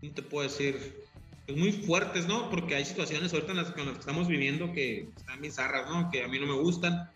[0.00, 1.04] ¿cómo te puedo decir?
[1.46, 2.50] Pues muy fuertes, ¿no?
[2.50, 5.88] Porque hay situaciones ahorita en las, con las que estamos viviendo que están bien zarras,
[5.88, 6.10] ¿no?
[6.10, 7.08] Que a mí no me gustan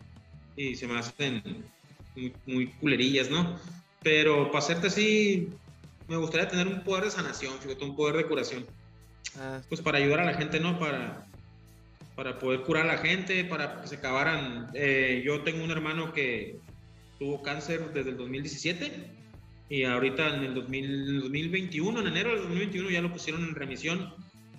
[0.55, 1.65] y se me hacen
[2.15, 3.59] muy, muy culerillas, ¿no?
[4.01, 5.49] Pero para hacerte así,
[6.07, 8.65] me gustaría tener un poder de sanación, fíjate, un poder de curación.
[9.39, 10.79] Ah, Pues para ayudar a la gente, ¿no?
[10.79, 11.25] Para,
[12.15, 14.69] para poder curar a la gente, para que se acabaran.
[14.73, 16.59] eh, yo tengo un hermano que
[17.19, 18.91] tuvo cáncer desde el 2017
[19.69, 23.43] y ahorita en el 2000 en el 2021, en enero del 2021 ya lo pusieron
[23.43, 24.13] en remisión,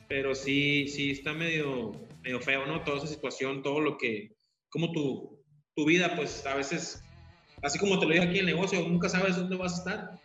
[0.09, 2.83] pero sí, sí está medio, medio feo, ¿no?
[2.83, 4.33] Toda esa situación, todo lo que,
[4.71, 5.39] como tu,
[5.77, 7.03] tu vida, pues a veces,
[7.63, 10.24] así como te lo digo aquí en el negocio, nunca sabes dónde vas a estar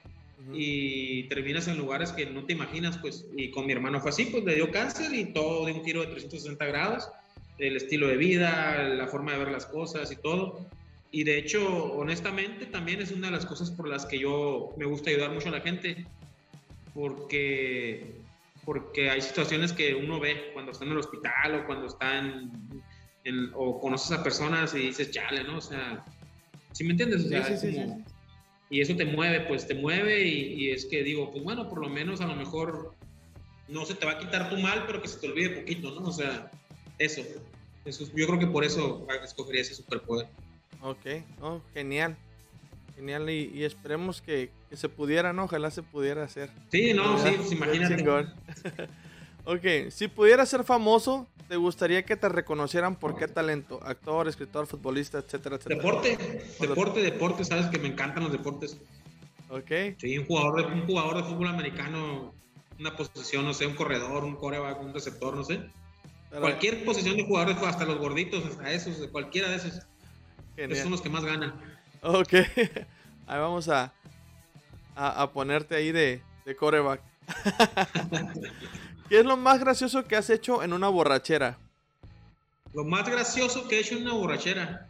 [0.50, 0.58] ujú.
[0.60, 4.26] y terminas en lugares que no te imaginas, pues, y con mi hermano fue así,
[4.26, 7.10] pues le dio cáncer y todo de un giro de 360 grados,
[7.58, 10.72] el estilo de vida, la forma de ver las cosas y todo.
[11.12, 14.86] Y de hecho, honestamente, también es una de las cosas por las que yo me
[14.86, 16.08] gusta ayudar mucho a la gente,
[16.94, 18.22] porque,
[18.66, 22.52] porque hay situaciones que uno ve cuando está en el hospital o cuando está en,
[23.24, 25.58] en- o conoces a personas y dices, chale, ¿no?
[25.58, 26.06] O sea,
[26.72, 27.22] ¿sí me entiendes?
[27.22, 28.14] O Sí, sea, sí, es sí, como- sí.
[28.70, 31.80] Y eso te mueve, pues te mueve y, y es que digo, pues bueno, por
[31.82, 32.94] lo menos a lo mejor
[33.68, 36.08] no se te va a quitar tu mal, pero que se te olvide poquito, ¿no?
[36.08, 36.52] O sea,
[36.98, 37.22] eso.
[37.86, 40.28] eso es- yo creo que por eso escogería ese superpoder.
[40.82, 41.06] Ok,
[41.42, 42.16] oh, genial.
[42.96, 45.46] Genial, y, y esperemos que, que se pudiera, ¿no?
[45.46, 46.50] Ojalá se pudiera hacer.
[46.70, 47.38] Sí, no, sí, ¿Verdad?
[47.38, 48.04] pues Bien imagínate.
[49.46, 53.80] Ok, si pudieras ser famoso, ¿te gustaría que te reconocieran por qué talento?
[53.84, 55.78] Actor, escritor, futbolista, etcétera, etcétera.
[55.82, 56.18] Deporte,
[56.60, 58.78] deporte, deporte, sabes que me encantan los deportes.
[59.50, 59.72] Ok.
[59.98, 62.34] Sí, un jugador de, un jugador de fútbol americano,
[62.80, 65.62] una posición, no sé, un corredor, un coreback, un receptor, no sé.
[66.30, 69.82] Pero- Cualquier posición de jugador, de fútbol, hasta los gorditos, hasta esos, cualquiera de esos.
[70.56, 70.72] Genial.
[70.74, 71.56] Esos son los que más ganan.
[72.04, 72.34] Ok.
[73.26, 73.92] Ahí vamos a,
[74.96, 77.02] a, a ponerte ahí de, de coreback.
[79.10, 81.58] ¿Qué es lo más gracioso que has hecho en una borrachera?
[82.74, 84.88] Lo más gracioso que he hecho en una borrachera.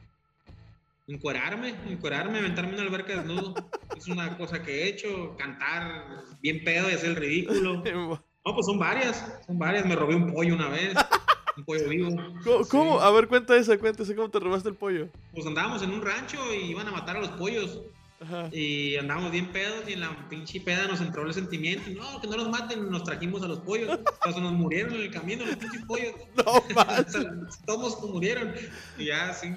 [1.07, 3.55] Encuerarme, encuerarme, aventarme en una alberca desnudo.
[3.97, 5.37] es una cosa que he hecho.
[5.37, 7.83] Cantar bien pedo y hacer el ridículo.
[8.45, 9.85] No, pues son varias, son varias.
[9.85, 10.95] Me robé un pollo una vez,
[11.57, 12.09] un pollo vivo.
[12.43, 12.63] ¿Cómo?
[12.63, 12.69] Sí.
[12.71, 12.99] cómo?
[12.99, 15.09] A ver, cuenta esa, cuenta esa, ¿cómo te robaste el pollo?
[15.33, 17.81] Pues andábamos en un rancho y iban a matar a los pollos.
[18.21, 18.49] Ajá.
[18.51, 21.89] Y andábamos bien pedos y en la pinche peda nos entró el sentimiento.
[21.91, 23.97] No, que no los maten, nos trajimos a los pollos.
[24.33, 26.13] Se nos murieron en el camino los pinches pollos.
[26.35, 27.31] No sea,
[27.65, 28.53] Todos murieron.
[28.97, 29.49] Y ya, sí.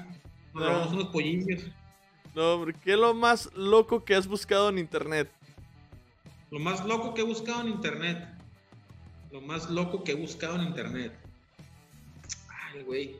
[0.54, 0.96] Nos No.
[0.96, 1.62] unos pollillos.
[2.34, 5.30] No, ¿qué es lo más loco que has buscado en internet?
[6.50, 8.28] Lo más loco que he buscado en internet.
[9.32, 11.12] Lo más loco que he buscado en internet.
[12.72, 13.16] Ay, güey.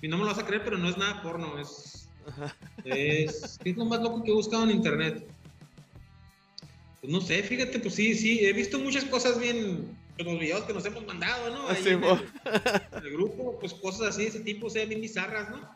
[0.00, 1.58] Y no me lo vas a creer, pero no es nada porno.
[1.58, 2.01] Es.
[2.84, 5.26] Es, ¿Qué es lo más loco que he buscado en internet?
[7.00, 8.44] Pues no sé, fíjate, pues sí, sí.
[8.44, 9.96] He visto muchas cosas bien.
[10.16, 11.68] pues, los videos que nos hemos mandado, ¿no?
[11.68, 12.10] Ahí Sí, en, el,
[12.92, 15.74] en el grupo, pues cosas así de ese tipo, o sea, bien bizarras, ¿no?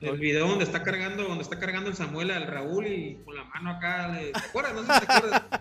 [0.00, 3.44] El video donde está cargando, donde está cargando el Samuel al Raúl y con la
[3.44, 4.74] mano acá, ¿te acuerdas?
[4.74, 5.42] No sé si te acuerdas.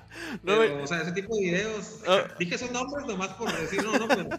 [0.43, 1.99] No, Pero, me- o sea, ese tipo de videos.
[2.07, 2.23] Ah.
[2.39, 4.29] Dije esos nombres nomás por decir no, no, pero.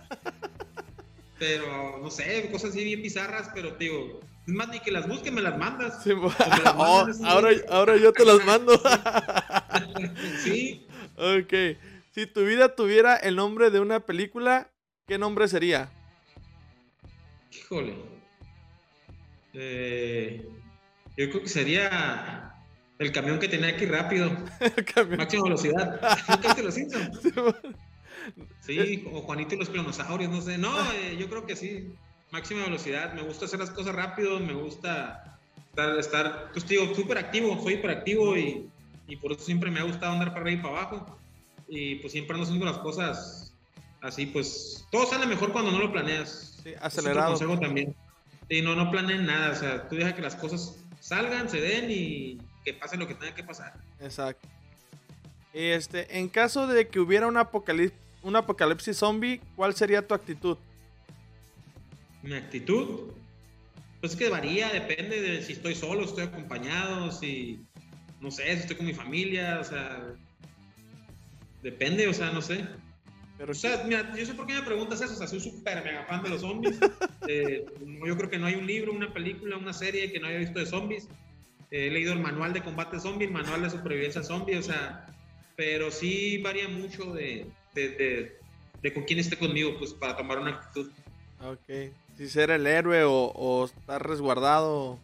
[1.39, 5.07] Pero, no sé, cosas así bien bizarras, pero te digo, es más, ni que las
[5.09, 6.03] busques, me las mandas.
[6.03, 6.29] Sí, mo.
[6.29, 7.23] me las Oh, mandas, sí.
[7.27, 8.81] ahora, ahora yo te las mando.
[10.43, 10.87] sí,
[11.17, 11.79] ok.
[12.11, 14.71] Si tu vida tuviera el nombre de una película,
[15.07, 15.91] ¿qué nombre sería?
[17.51, 17.95] híjole.
[19.55, 20.47] Eh,
[21.17, 22.55] yo creo que sería
[22.99, 24.31] el camión que tenía aquí rápido,
[25.17, 26.01] máxima velocidad.
[26.29, 27.55] ¿Nunca viste los mo.
[28.61, 30.57] Sí, o Juanito y los clonosaurios, no sé.
[30.59, 31.93] No, eh, yo creo que sí.
[32.33, 33.13] Máxima velocidad.
[33.13, 37.75] Me gusta hacer las cosas rápido, me gusta estar, estar pues digo, súper activo, soy
[37.75, 38.69] hiperactivo y,
[39.07, 41.19] y por eso siempre me ha gustado andar para arriba y para abajo.
[41.69, 43.55] Y pues siempre ando haciendo las cosas
[44.01, 46.59] así, pues todo sale mejor cuando no lo planeas.
[46.63, 47.31] Sí, Es otro acelerado.
[47.33, 47.95] consejo también.
[48.51, 51.91] Sí, no, no planeen nada, o sea, tú deja que las cosas salgan, se den
[51.91, 53.75] y que pase lo que tenga que pasar.
[54.01, 54.49] Exacto.
[55.53, 60.57] Este, en caso de que hubiera un apocalipsis, un apocalipsis zombie, ¿cuál sería tu actitud?
[62.23, 63.13] Mi actitud,
[64.01, 67.61] pues es que varía, depende de si estoy solo, estoy acompañado, si,
[68.21, 70.15] no sé, si estoy con mi familia, o sea,
[71.63, 72.65] depende, o sea, no sé.
[73.39, 75.83] Pero O sea, mira, yo sé por qué me preguntas eso, o sea, soy súper
[75.85, 76.79] mega fan de los zombies.
[77.29, 77.65] Eh,
[78.05, 80.59] yo creo que no hay un libro, una película, una serie que no haya visto
[80.59, 81.05] de zombies.
[81.71, 85.07] Eh, he leído el manual de combate zombie, el manual de supervivencia zombie, o sea,
[85.55, 87.47] pero sí varía mucho de,
[87.77, 88.33] de, de-
[88.83, 90.91] de con quién esté conmigo, pues para tomar una actitud.
[91.45, 91.93] Ok.
[92.17, 94.99] Si ser el héroe o, o estar resguardado.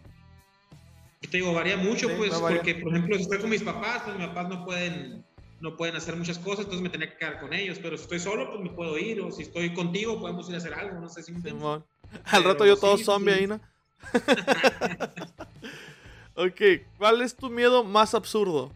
[1.20, 4.16] Te digo, varía mucho, Sí, pues, porque, por ejemplo, si estoy con mis papás, pues
[4.16, 5.24] mis papás no pueden,
[5.61, 8.20] no pueden hacer muchas cosas, entonces me tenía que quedar con ellos, pero si estoy
[8.20, 11.09] solo, pues me puedo ir, o si estoy contigo, podemos ir a hacer algo, no
[11.09, 11.40] sé si me.
[11.50, 11.82] Al
[12.24, 13.40] Pero rato yo todo sí, zombie sí.
[13.40, 13.61] ahí, ¿no?
[16.34, 16.61] ok.
[16.96, 18.70] ¿Cuál es tu miedo más absurdo?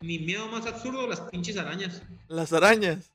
[0.00, 2.02] Mi miedo más absurdo, las pinches arañas.
[2.28, 3.10] Las arañas.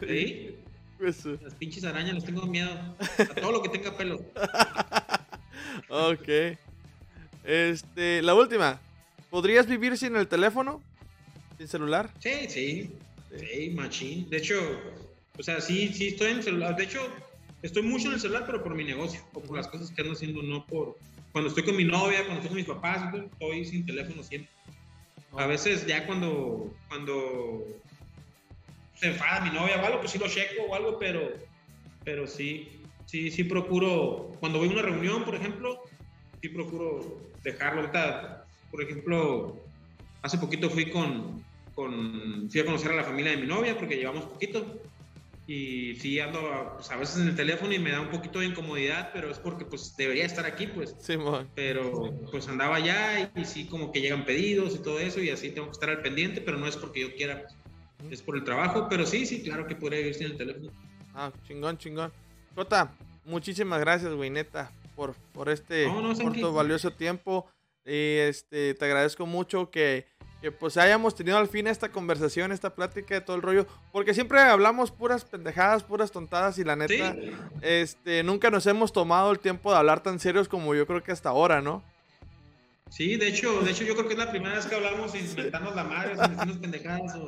[0.00, 0.56] ¿Sí?
[0.98, 2.70] Las pinches arañas, les tengo miedo.
[3.18, 4.16] A todo lo que tenga pelo.
[5.88, 6.56] ok.
[7.44, 8.80] Este, la última.
[9.30, 10.80] ¿Podrías vivir sin el teléfono?
[11.58, 12.10] ¿Sin celular?
[12.20, 12.92] Sí, sí.
[13.36, 14.30] Sí, machín.
[14.30, 14.54] De hecho,
[15.38, 16.76] o sea, sí, sí estoy en el celular.
[16.76, 17.00] De hecho,
[17.62, 19.20] estoy mucho en el celular, pero por mi negocio.
[19.34, 20.96] O por las cosas que ando haciendo, no por...
[21.32, 24.50] Cuando estoy con mi novia, cuando estoy con mis papás, estoy sin teléfono siempre.
[25.36, 27.66] A veces ya cuando, cuando
[28.94, 31.32] se enfada mi novia o algo, pues sí lo checo o algo, pero,
[32.04, 35.82] pero sí, sí, sí procuro, cuando voy a una reunión, por ejemplo,
[36.40, 37.80] sí procuro dejarlo.
[37.82, 39.60] Ahorita, por ejemplo,
[40.22, 43.96] hace poquito fui con, con, fui a conocer a la familia de mi novia porque
[43.96, 44.80] llevamos poquito
[45.46, 48.46] y sí ando pues, a veces en el teléfono y me da un poquito de
[48.46, 51.50] incomodidad, pero es porque pues debería estar aquí, pues Simón.
[51.54, 55.50] pero pues andaba allá y, sí como que llegan pedidos y todo eso y así
[55.50, 57.56] tengo que estar al pendiente, pero no es porque yo quiera, pues,
[58.10, 60.70] es por el trabajo, pero sí, sí, claro que podría vivir sin el teléfono.
[61.14, 62.12] Ah, chingón, chingón.
[62.54, 62.92] Jota,
[63.24, 67.46] muchísimas gracias, güey, neta, por, por este No, no, tu valioso tiempo.
[67.86, 70.06] Y este, te agradezco mucho que,
[70.40, 74.14] que pues hayamos tenido al fin esta conversación, esta plática de todo el rollo, porque
[74.14, 77.14] siempre hablamos puras pendejadas, puras tontadas y la neta,
[77.60, 81.12] este, nunca nos hemos tomado el tiempo de hablar tan serios como yo creo que
[81.12, 81.82] hasta ahora, ¿no?
[82.94, 85.26] Sí, de hecho, de hecho yo creo que es la primera vez que hablamos sin
[85.26, 87.18] inventarnos la madre, sin decirnos pendejadas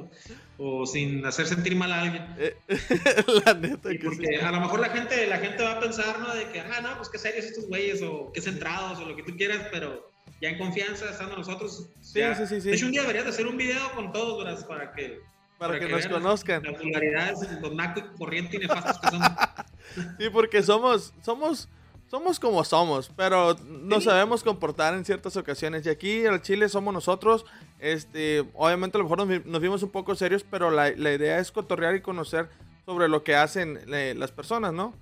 [0.58, 2.24] o, sin hacer sentir mal a alguien.
[2.38, 2.56] Eh,
[3.44, 6.32] la neta que Porque a lo mejor la gente, la gente va a pensar, ¿no?
[6.36, 9.24] De que, ah, no, pues qué serios estos güeyes o qué centrados o lo que
[9.24, 11.90] tú quieras, pero ya en confianza, estando nosotros.
[12.00, 12.68] Sí, sí, sí, sí.
[12.68, 14.64] De hecho, un día deberías hacer un video con todos, ¿verdad?
[14.68, 15.18] Para que...
[15.58, 16.62] Para, que, nos conozcan.
[16.62, 19.28] Las vulgaridades, los nacos, corrientes y nefastos que somos.
[20.18, 21.68] Sí, porque somos, somos,
[22.08, 25.84] somos como somos, pero nos sabemos comportar en ciertas ocasiones.
[25.86, 27.44] Y aquí el Chile somos nosotros.
[27.78, 31.50] Este, obviamente a lo mejor nos, vimos un poco serios, pero la, la, idea es
[31.52, 32.48] cotorrear y conocer
[32.84, 34.94] sobre lo que hacen eh, las personas, ¿no?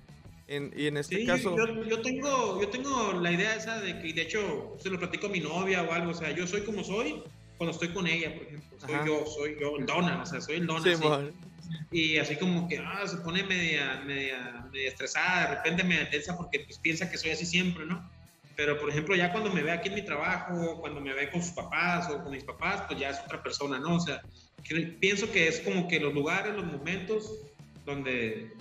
[0.47, 1.55] y en este caso...
[1.87, 5.29] Yo, tengo, yo tengo la idea esa de que, de hecho, se lo platico a
[5.29, 7.23] mi novia o algo, o sea, yo soy como soy
[7.57, 8.79] cuando estoy con ella, por ejemplo.
[8.79, 11.31] Soy yo, soy yo el dona, o sea, soy el dona.
[11.91, 16.35] Y así como que, ah, se pone media, media, media estresada, de repente me tensa
[16.35, 18.09] porque pues, piensa que soy así siempre, ¿no?
[18.55, 21.43] Pero, por ejemplo, ya cuando me ve aquí en mi trabajo, cuando me ve con
[21.43, 23.95] sus papás o con mis papás, pues ya es otra persona, ¿no?
[23.95, 24.21] O sea,
[24.99, 27.31] pienso que es como que los lugares, los momentos
[27.85, 28.51] donde,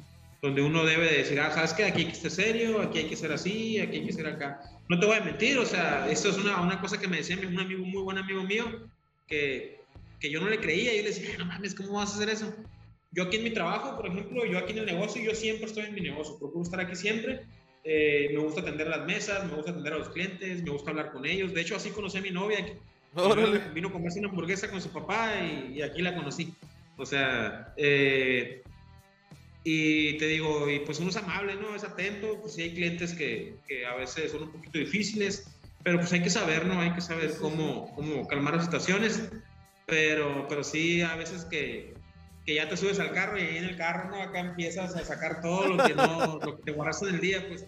[0.43, 3.09] donde uno debe de decir, ah, sabes que aquí hay que ser serio, aquí hay
[3.09, 4.61] que ser así, aquí hay que ser acá.
[4.89, 7.37] No te voy a mentir, o sea, esto es una, una cosa que me decía
[7.37, 8.89] un amigo, muy buen amigo mío,
[9.29, 9.81] que,
[10.19, 12.53] que yo no le creía, yo le decía, no mames, ¿cómo vas a hacer eso?
[13.15, 15.85] Yo aquí en mi trabajo, por ejemplo, yo aquí en el negocio, yo siempre estoy
[15.85, 17.43] en mi negocio, procuro estar aquí siempre,
[17.85, 21.13] eh, me gusta atender las mesas, me gusta atender a los clientes, me gusta hablar
[21.13, 22.59] con ellos, de hecho así conocí a mi novia,
[23.73, 26.53] vino a comerse una hamburguesa con su papá y, y aquí la conocí.
[26.97, 28.63] O sea, eh,
[29.65, 31.75] y te digo, y pues uno es amable, ¿no?
[31.75, 35.47] Es atento, pues sí hay clientes que, que, a veces son un poquito difíciles,
[35.83, 36.81] pero pues hay que saber, ¿no?
[36.81, 39.31] Hay que saber cómo, cómo calmar las situaciones,
[39.87, 41.94] pero, pero sí a veces que,
[42.45, 44.23] que ya te subes al carro y ahí en el carro, ¿no?
[44.23, 47.47] Acá empiezas a sacar todo lo que, no, lo que te guardaste en el día,
[47.49, 47.67] pues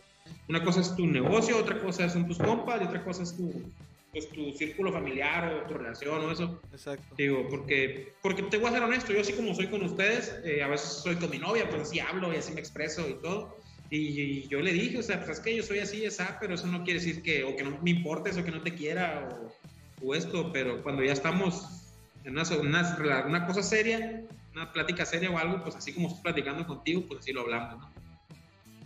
[0.49, 3.73] una cosa es tu negocio, otra cosa son tus compas y otra cosa es tu,
[4.13, 6.61] pues, tu círculo familiar o tu relación o eso.
[6.73, 7.15] Exacto.
[7.17, 10.63] Digo, porque, porque te voy a ser honesto, yo así como soy con ustedes, eh,
[10.63, 13.57] a veces soy con mi novia, pues así hablo y así me expreso y todo.
[13.91, 16.67] Y, yo le dije, o sea, pues es que yo soy así, esa, pero eso
[16.67, 20.07] no quiere decir que, o que no me importes, o que no te quiera, o,
[20.07, 21.87] o esto, pero cuando ya estamos
[22.25, 24.25] en una, una, una, cosa seria,
[24.57, 27.79] una plática seria o algo, pues así como estoy platicando contigo, pues así lo hablamos,
[27.79, 27.93] ¿no?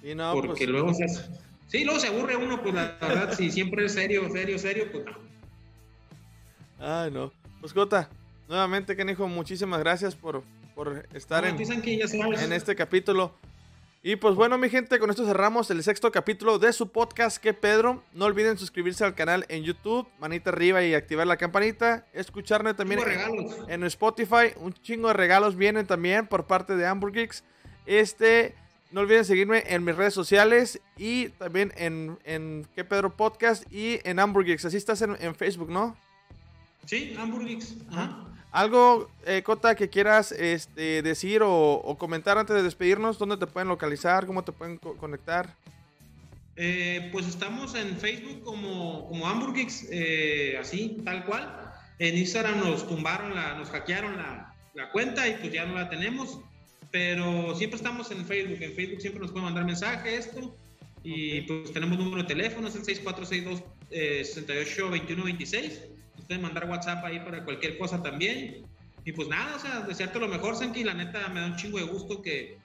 [0.02, 1.06] Y no, Porque pues, luego se
[1.68, 5.04] Sí, luego se aburre uno, pues la verdad, si siempre es serio, serio, serio, pues
[5.06, 5.12] no.
[6.80, 7.32] Ay, no.
[7.60, 8.10] Pues Jota,
[8.48, 10.42] nuevamente, Canijo, muchísimas gracias por,
[10.74, 13.36] por estar en, en este capítulo.
[14.02, 17.52] Y pues bueno, mi gente, con esto cerramos el sexto capítulo de su podcast, que
[17.52, 18.02] Pedro.
[18.14, 22.06] No olviden suscribirse al canal en YouTube, manita arriba y activar la campanita.
[22.14, 24.54] Escucharme también en, en, Spotify.
[24.56, 27.44] Un chingo de regalos vienen también por parte de Hamburgix.
[27.84, 28.54] Este,
[28.90, 34.00] no olviden seguirme en mis redes sociales y también en, en Que Pedro Podcast y
[34.04, 34.64] en Hamburgix.
[34.64, 35.94] Así estás en, Facebook, ¿no?
[36.86, 37.74] Sí, Hamburgix.
[38.52, 43.18] ¿Algo, eh, Cota, que quieras este, decir o, comentar antes de despedirnos?
[43.18, 44.26] ¿Dónde te pueden localizar?
[44.26, 45.54] ¿Cómo te pueden conectar?
[46.56, 51.72] Eh, pues estamos en Facebook como, como Hamburgix, eh, así, tal cual.
[51.98, 55.88] En Instagram nos tumbaron, la, nos hackearon la, la cuenta y pues ya no la
[55.88, 56.40] tenemos
[56.90, 58.58] pero siempre estamos en Facebook.
[58.60, 60.56] En Facebook siempre nos pueden mandar mensajes, esto.
[61.02, 65.80] Y pues tenemos número de teléfono, es el 6462 68 21 26.
[66.30, 68.62] Pueden mandar WhatsApp ahí para cualquier cosa también.
[69.04, 70.84] Y pues nada, o sea, desearte lo mejor, Sanki.
[70.84, 72.56] La neta, me da un chingo de gusto que,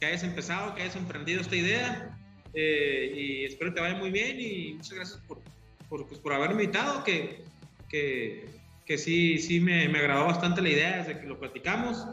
[0.00, 2.18] que hayas empezado, que hayas emprendido esta idea.
[2.54, 4.40] Eh, y espero que te vaya muy bien.
[4.40, 5.42] Y muchas gracias por,
[5.90, 7.04] por, pues, por haberme invitado.
[7.04, 7.44] Que,
[7.90, 8.46] que,
[8.86, 12.06] que sí, sí me, me, agradó bastante la idea desde que lo platicamos.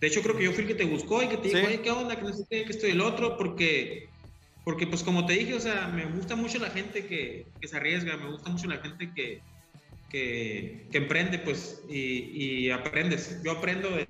[0.00, 1.90] De hecho, creo que yo fui el que te buscó y que te dijo, ¿qué
[1.90, 2.16] onda?
[2.16, 4.08] Que no sé qué, que estoy el otro, porque,
[4.64, 7.76] porque, pues como te dije, o sea, me gusta mucho la gente que, que se
[7.76, 9.42] arriesga, me gusta mucho la gente que,
[10.10, 13.40] que, que emprende, pues, y, y, aprendes.
[13.44, 14.06] Yo aprendo de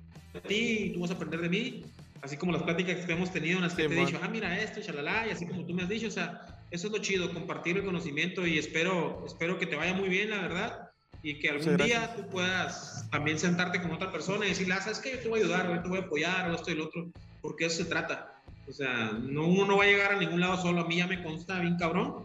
[0.47, 1.83] ti y tú vas a aprender de mí,
[2.21, 4.59] así como las pláticas que hemos tenido en las que te he dicho, ah, mira
[4.61, 7.33] esto, chalala, y así como tú me has dicho, o sea, eso es lo chido,
[7.33, 10.87] compartir el conocimiento y espero, espero que te vaya muy bien, la verdad
[11.23, 14.99] y que algún día tú puedas también sentarte con otra persona y decirle, ah, ¿sabes
[14.99, 15.11] qué?
[15.11, 17.07] Yo te voy a ayudar, yo te voy a apoyar, o esto y lo otro,
[17.41, 18.41] porque eso se trata.
[18.67, 21.07] O sea, no, uno no va a llegar a ningún lado solo, a mí ya
[21.07, 22.23] me consta bien cabrón.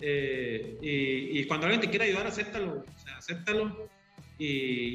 [0.00, 3.88] Eh, y, y, cuando alguien te quiera ayudar, acéptalo, o sea, acéptalo
[4.38, 4.46] y,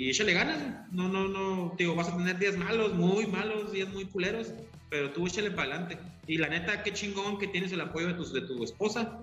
[0.06, 0.92] y échale ganas.
[0.92, 4.52] No, no, no, digo, vas a tener días malos, muy malos, días muy culeros,
[4.90, 5.98] pero tú échale para adelante.
[6.28, 9.20] Y la neta, qué chingón que tienes el apoyo de tu, de tu esposa,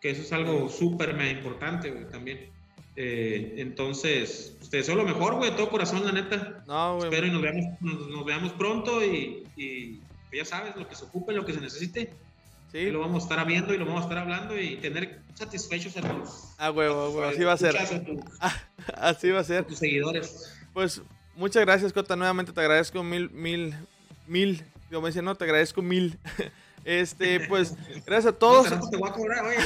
[0.00, 2.50] que eso es algo súper importante, también.
[2.94, 6.64] Eh, entonces, pues, te deseo lo mejor, güey, de todo corazón, la neta.
[6.66, 7.08] No, güey.
[7.08, 10.00] Espero y nos veamos, nos, nos veamos pronto y, y
[10.32, 12.14] ya sabes, lo que se ocupe, lo que se necesite.
[12.72, 12.78] Sí.
[12.78, 15.96] Y lo vamos a estar viendo y lo vamos a estar hablando y tener satisfechos
[15.96, 17.76] a tus, Ah, huevo, a huevo, así va a ser.
[17.76, 18.20] escuchas, a tus-
[18.94, 19.64] Así va a a ser.
[19.64, 20.52] tus seguidores.
[20.72, 21.00] Pues
[21.36, 22.16] muchas gracias, Cota.
[22.16, 23.74] Nuevamente te agradezco mil, mil,
[24.26, 24.64] mil.
[24.92, 26.18] Como dicen, no, te agradezco mil.
[26.84, 27.74] Este, pues,
[28.06, 28.68] gracias a todos.
[28.90, 29.56] Te voy a cobrar, oye,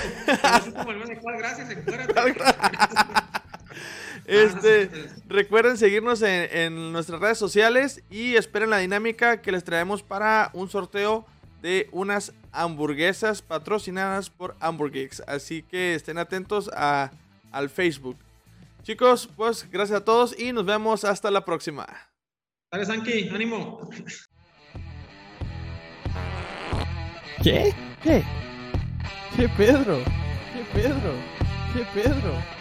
[0.42, 1.68] así como el meme, ¿cuál gracias?
[4.26, 4.90] Este,
[5.28, 10.50] recuerden seguirnos en, en nuestras redes sociales y esperen la dinámica que les traemos para
[10.54, 11.26] un sorteo
[11.62, 15.22] de unas hamburguesas patrocinadas por Hamburgeeks.
[15.26, 17.10] Así que estén atentos a,
[17.52, 18.16] al Facebook.
[18.82, 21.86] Chicos, pues gracias a todos y nos vemos hasta la próxima.
[22.72, 23.90] Dale, Sanki, ánimo.
[27.42, 27.74] ¿Qué?
[28.02, 28.22] ¿Qué?
[29.36, 29.98] ¿Qué Pedro?
[30.52, 31.12] ¿Qué Pedro?
[31.72, 32.59] ¿Qué Pedro?